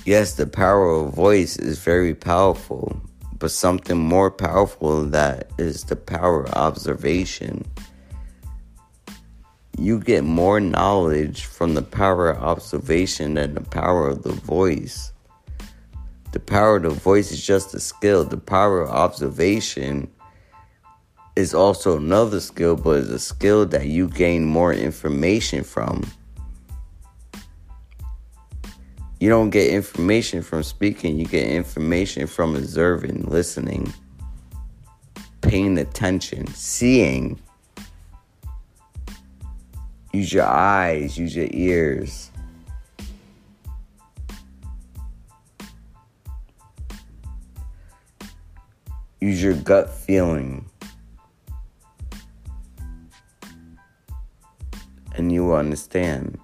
yes, 0.06 0.34
the 0.34 0.48
power 0.48 0.90
of 0.90 1.14
voice 1.14 1.58
is 1.58 1.80
very 1.80 2.14
powerful, 2.14 3.02
but 3.38 3.52
something 3.52 3.98
more 3.98 4.32
powerful 4.32 5.02
than 5.02 5.12
that 5.12 5.50
is 5.58 5.86
the 5.86 5.96
power 5.96 6.46
of 6.46 6.54
observation. 6.54 7.66
You 9.78 10.00
get 10.00 10.24
more 10.24 10.60
knowledge 10.60 11.46
from 11.46 11.76
the 11.76 11.82
power 11.82 12.30
of 12.32 12.44
observation 12.44 13.36
than 13.36 13.54
the 13.54 13.62
power 13.62 14.10
of 14.10 14.24
the 14.24 14.34
voice. 14.34 15.14
The 16.32 16.40
power 16.40 16.78
of 16.78 16.84
the 16.84 16.90
voice 16.90 17.32
is 17.32 17.46
just 17.46 17.74
a 17.74 17.80
skill. 17.80 18.24
The 18.24 18.38
power 18.38 18.82
of 18.82 18.90
observation 18.90 20.10
is 21.36 21.54
also 21.54 21.98
another 21.98 22.40
skill, 22.40 22.76
but 22.76 23.00
it's 23.00 23.10
a 23.10 23.20
skill 23.20 23.66
that 23.68 23.88
you 23.88 24.08
gain 24.08 24.46
more 24.46 24.74
information 24.74 25.64
from. 25.64 26.10
You 29.20 29.30
don't 29.30 29.52
get 29.52 29.72
information 29.72 30.42
from 30.42 30.64
speaking, 30.64 31.20
you 31.20 31.26
get 31.26 31.48
information 31.48 32.26
from 32.28 32.56
observing, 32.56 33.26
listening, 33.28 33.94
paying 35.42 35.78
attention, 35.78 36.48
seeing. 36.48 37.40
Use 40.12 40.34
your 40.34 40.48
eyes, 40.48 41.18
use 41.18 41.36
your 41.36 41.48
ears. 41.52 42.31
Use 49.22 49.44
your 49.44 49.54
gut 49.54 49.88
feeling. 49.88 50.66
And 55.16 55.32
you 55.32 55.46
will 55.46 55.56
understand. 55.56 56.40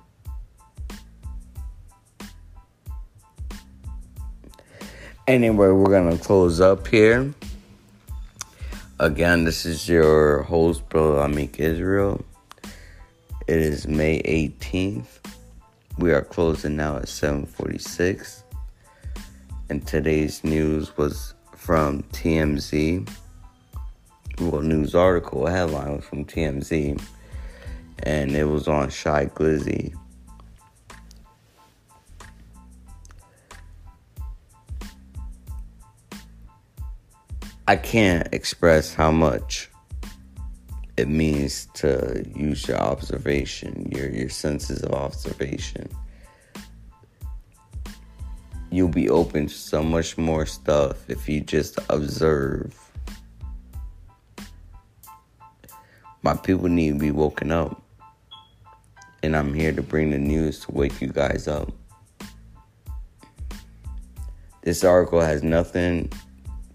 Anyway, 5.27 5.69
we're 5.69 5.91
gonna 5.91 6.19
close 6.19 6.61
up 6.61 6.87
here. 6.87 7.33
Again, 8.99 9.43
this 9.43 9.65
is 9.65 9.89
your 9.89 10.43
host, 10.43 10.87
Brother 10.87 11.27
Lamick 11.27 11.59
Israel. 11.59 12.23
It 13.47 13.57
is 13.57 13.87
May 13.87 14.21
18th. 14.21 15.19
We 15.97 16.11
are 16.11 16.21
closing 16.21 16.75
now 16.75 16.97
at 16.97 17.09
7:46. 17.09 18.43
And 19.69 19.85
today's 19.87 20.43
news 20.43 20.95
was 20.95 21.33
from 21.57 22.03
TMZ. 22.13 23.09
Well, 24.39 24.61
news 24.61 24.95
article 24.95 25.47
headline 25.47 25.97
was 25.97 26.05
from 26.05 26.23
TMZ, 26.23 27.01
and 28.03 28.35
it 28.35 28.45
was 28.45 28.67
on 28.67 28.89
Shy 28.89 29.25
Glizzy. 29.25 29.93
I 37.67 37.75
can't 37.75 38.33
express 38.33 38.93
how 38.93 39.11
much 39.11 39.69
it 40.95 41.09
means 41.09 41.67
to 41.73 42.23
use 42.33 42.67
your 42.67 42.77
observation, 42.77 43.91
your 43.93 44.09
your 44.09 44.29
senses 44.29 44.83
of 44.83 44.93
observation. 44.93 45.89
You'll 48.69 48.89
be 48.89 49.09
open 49.09 49.47
to 49.47 49.53
so 49.53 49.81
much 49.81 50.17
more 50.17 50.45
stuff 50.45 51.09
if 51.09 51.29
you 51.29 51.41
just 51.41 51.79
observe. 51.89 52.75
My 56.21 56.35
people 56.35 56.67
need 56.67 56.93
to 56.93 56.99
be 56.99 57.11
woken 57.11 57.51
up. 57.51 57.81
And 59.23 59.35
I'm 59.35 59.53
here 59.53 59.71
to 59.71 59.81
bring 59.81 60.11
the 60.11 60.17
news 60.17 60.59
to 60.65 60.71
wake 60.71 61.01
you 61.01 61.07
guys 61.07 61.47
up. 61.47 61.71
This 64.61 64.83
article 64.83 65.21
has 65.21 65.43
nothing 65.43 66.11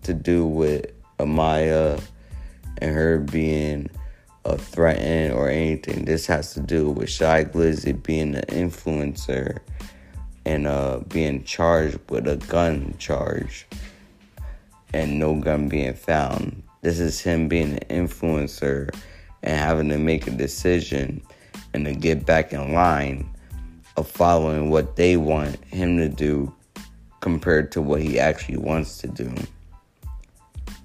to 0.02 0.14
do 0.14 0.46
with 0.46 0.86
Amaya 1.18 2.02
and 2.78 2.94
her 2.94 3.18
being 3.18 3.90
a 4.44 4.56
threatened 4.56 5.34
or 5.34 5.48
anything. 5.48 6.06
This 6.06 6.26
has 6.26 6.54
to 6.54 6.60
do 6.60 6.90
with 6.90 7.10
Shy 7.10 7.44
Glizzy 7.44 8.02
being 8.02 8.34
an 8.34 8.44
influencer 8.48 9.58
and 10.44 10.66
uh, 10.66 11.00
being 11.08 11.44
charged 11.44 11.98
with 12.10 12.26
a 12.26 12.36
gun 12.36 12.94
charge 12.98 13.66
and 14.92 15.18
no 15.18 15.36
gun 15.36 15.68
being 15.68 15.94
found. 15.94 16.62
This 16.82 16.98
is 16.98 17.20
him 17.20 17.48
being 17.48 17.78
an 17.78 18.08
influencer 18.08 18.94
and 19.42 19.56
having 19.56 19.88
to 19.88 19.98
make 19.98 20.26
a 20.26 20.30
decision 20.30 21.22
and 21.72 21.84
to 21.84 21.94
get 21.94 22.26
back 22.26 22.52
in 22.52 22.74
line 22.74 23.28
of 23.96 24.08
following 24.08 24.70
what 24.70 24.96
they 24.96 25.16
want 25.16 25.62
him 25.64 25.96
to 25.98 26.08
do 26.08 26.52
compared 27.20 27.70
to 27.72 27.80
what 27.80 28.02
he 28.02 28.18
actually 28.18 28.58
wants 28.58 28.98
to 28.98 29.08
do. 29.08 29.32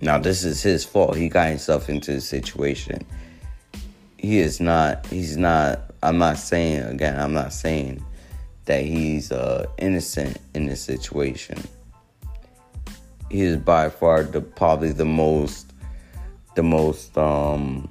Now, 0.01 0.19
this 0.19 0.43
is 0.43 0.61
his 0.61 0.85
fault. 0.85 1.17
He 1.17 1.29
got 1.29 1.49
himself 1.49 1.89
into 1.89 2.13
the 2.13 2.21
situation. 2.21 3.05
He 4.17 4.37
is 4.39 4.59
not, 4.59 5.05
he's 5.07 5.37
not, 5.37 5.91
I'm 6.03 6.19
not 6.19 6.37
saying, 6.37 6.83
again, 6.83 7.19
I'm 7.19 7.33
not 7.33 7.53
saying 7.53 8.03
that 8.67 8.83
he's 8.83 9.31
uh, 9.31 9.65
innocent 9.77 10.37
in 10.53 10.67
this 10.67 10.81
situation. 10.81 11.57
He 13.31 13.41
is 13.41 13.57
by 13.57 13.89
far 13.89 14.23
the 14.23 14.41
probably 14.41 14.91
the 14.91 15.05
most, 15.05 15.73
the 16.55 16.63
most, 16.63 17.17
um, 17.17 17.89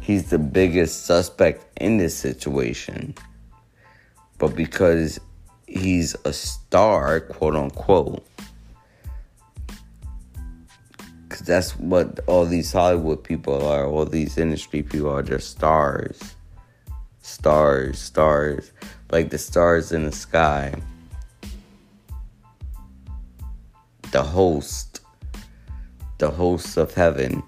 he's 0.00 0.30
the 0.30 0.38
biggest 0.38 1.06
suspect 1.06 1.64
in 1.80 1.98
this 1.98 2.16
situation. 2.16 3.14
But 4.38 4.56
because 4.56 5.20
he's 5.66 6.16
a 6.24 6.32
star, 6.32 7.20
quote 7.20 7.56
unquote. 7.56 8.24
Because 11.42 11.72
that's 11.72 11.80
what 11.80 12.20
all 12.28 12.46
these 12.46 12.70
Hollywood 12.70 13.24
people 13.24 13.66
are, 13.66 13.84
all 13.84 14.04
these 14.04 14.38
industry 14.38 14.84
people 14.84 15.10
are 15.10 15.24
just 15.24 15.50
stars. 15.50 16.36
Stars, 17.20 17.98
stars. 17.98 18.70
Like 19.10 19.30
the 19.30 19.38
stars 19.38 19.90
in 19.90 20.04
the 20.04 20.12
sky. 20.12 20.72
The 24.12 24.22
host, 24.22 25.00
the 26.18 26.30
host 26.30 26.76
of 26.76 26.94
heaven, 26.94 27.42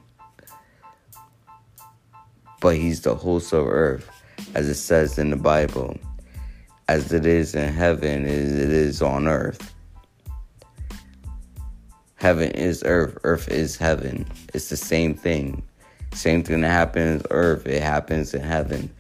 but 2.60 2.74
he's 2.74 3.02
the 3.02 3.14
host 3.14 3.52
of 3.52 3.68
earth, 3.68 4.10
as 4.54 4.68
it 4.68 4.74
says 4.74 5.20
in 5.20 5.30
the 5.30 5.36
Bible. 5.36 5.96
As 6.88 7.12
it 7.12 7.26
is 7.26 7.54
in 7.54 7.72
heaven, 7.72 8.24
as 8.24 8.52
it 8.58 8.70
is 8.70 9.02
on 9.02 9.28
earth. 9.28 9.73
Heaven 12.16 12.50
is 12.52 12.82
earth, 12.86 13.18
earth 13.24 13.48
is 13.48 13.76
heaven. 13.76 14.26
It's 14.54 14.68
the 14.68 14.76
same 14.76 15.14
thing. 15.14 15.62
Same 16.12 16.42
thing 16.42 16.60
that 16.60 16.70
happens 16.70 17.22
earth, 17.30 17.66
it 17.66 17.82
happens 17.82 18.34
in 18.34 18.42
heaven. 18.42 18.90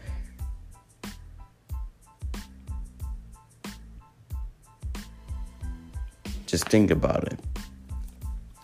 Just 6.46 6.68
think 6.68 6.90
about 6.90 7.24
it. 7.24 7.40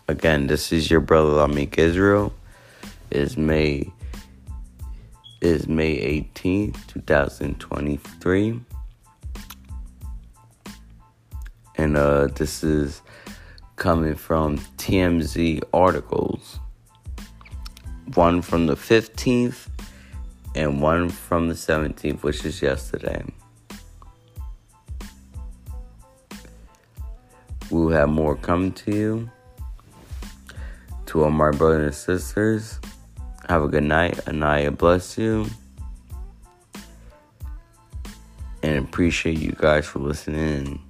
Again, 0.08 0.48
this 0.48 0.72
is 0.72 0.90
your 0.90 1.00
brother 1.00 1.30
Lamick 1.30 1.78
Israel. 1.78 2.32
Is 3.10 3.36
May 3.36 3.90
is 5.40 5.66
May 5.66 6.22
18th, 6.34 6.86
2023. 6.88 8.60
And 11.76 11.96
uh 11.96 12.26
this 12.26 12.62
is 12.62 13.02
coming 13.80 14.14
from 14.14 14.58
TMZ 14.76 15.62
articles. 15.72 16.60
One 18.12 18.42
from 18.42 18.66
the 18.66 18.74
15th 18.74 19.68
and 20.54 20.82
one 20.82 21.08
from 21.08 21.48
the 21.48 21.54
17th, 21.54 22.22
which 22.22 22.44
is 22.44 22.60
yesterday. 22.60 23.24
We'll 27.70 27.88
have 27.88 28.10
more 28.10 28.36
come 28.36 28.72
to 28.72 28.94
you. 28.94 29.30
To 31.06 31.24
all 31.24 31.30
my 31.30 31.50
brothers 31.50 31.86
and 31.86 31.94
sisters, 31.94 32.78
have 33.48 33.62
a 33.62 33.68
good 33.68 33.84
night. 33.84 34.28
Anaya 34.28 34.72
bless 34.72 35.16
you. 35.16 35.46
And 38.62 38.84
appreciate 38.84 39.38
you 39.38 39.52
guys 39.52 39.86
for 39.86 40.00
listening 40.00 40.82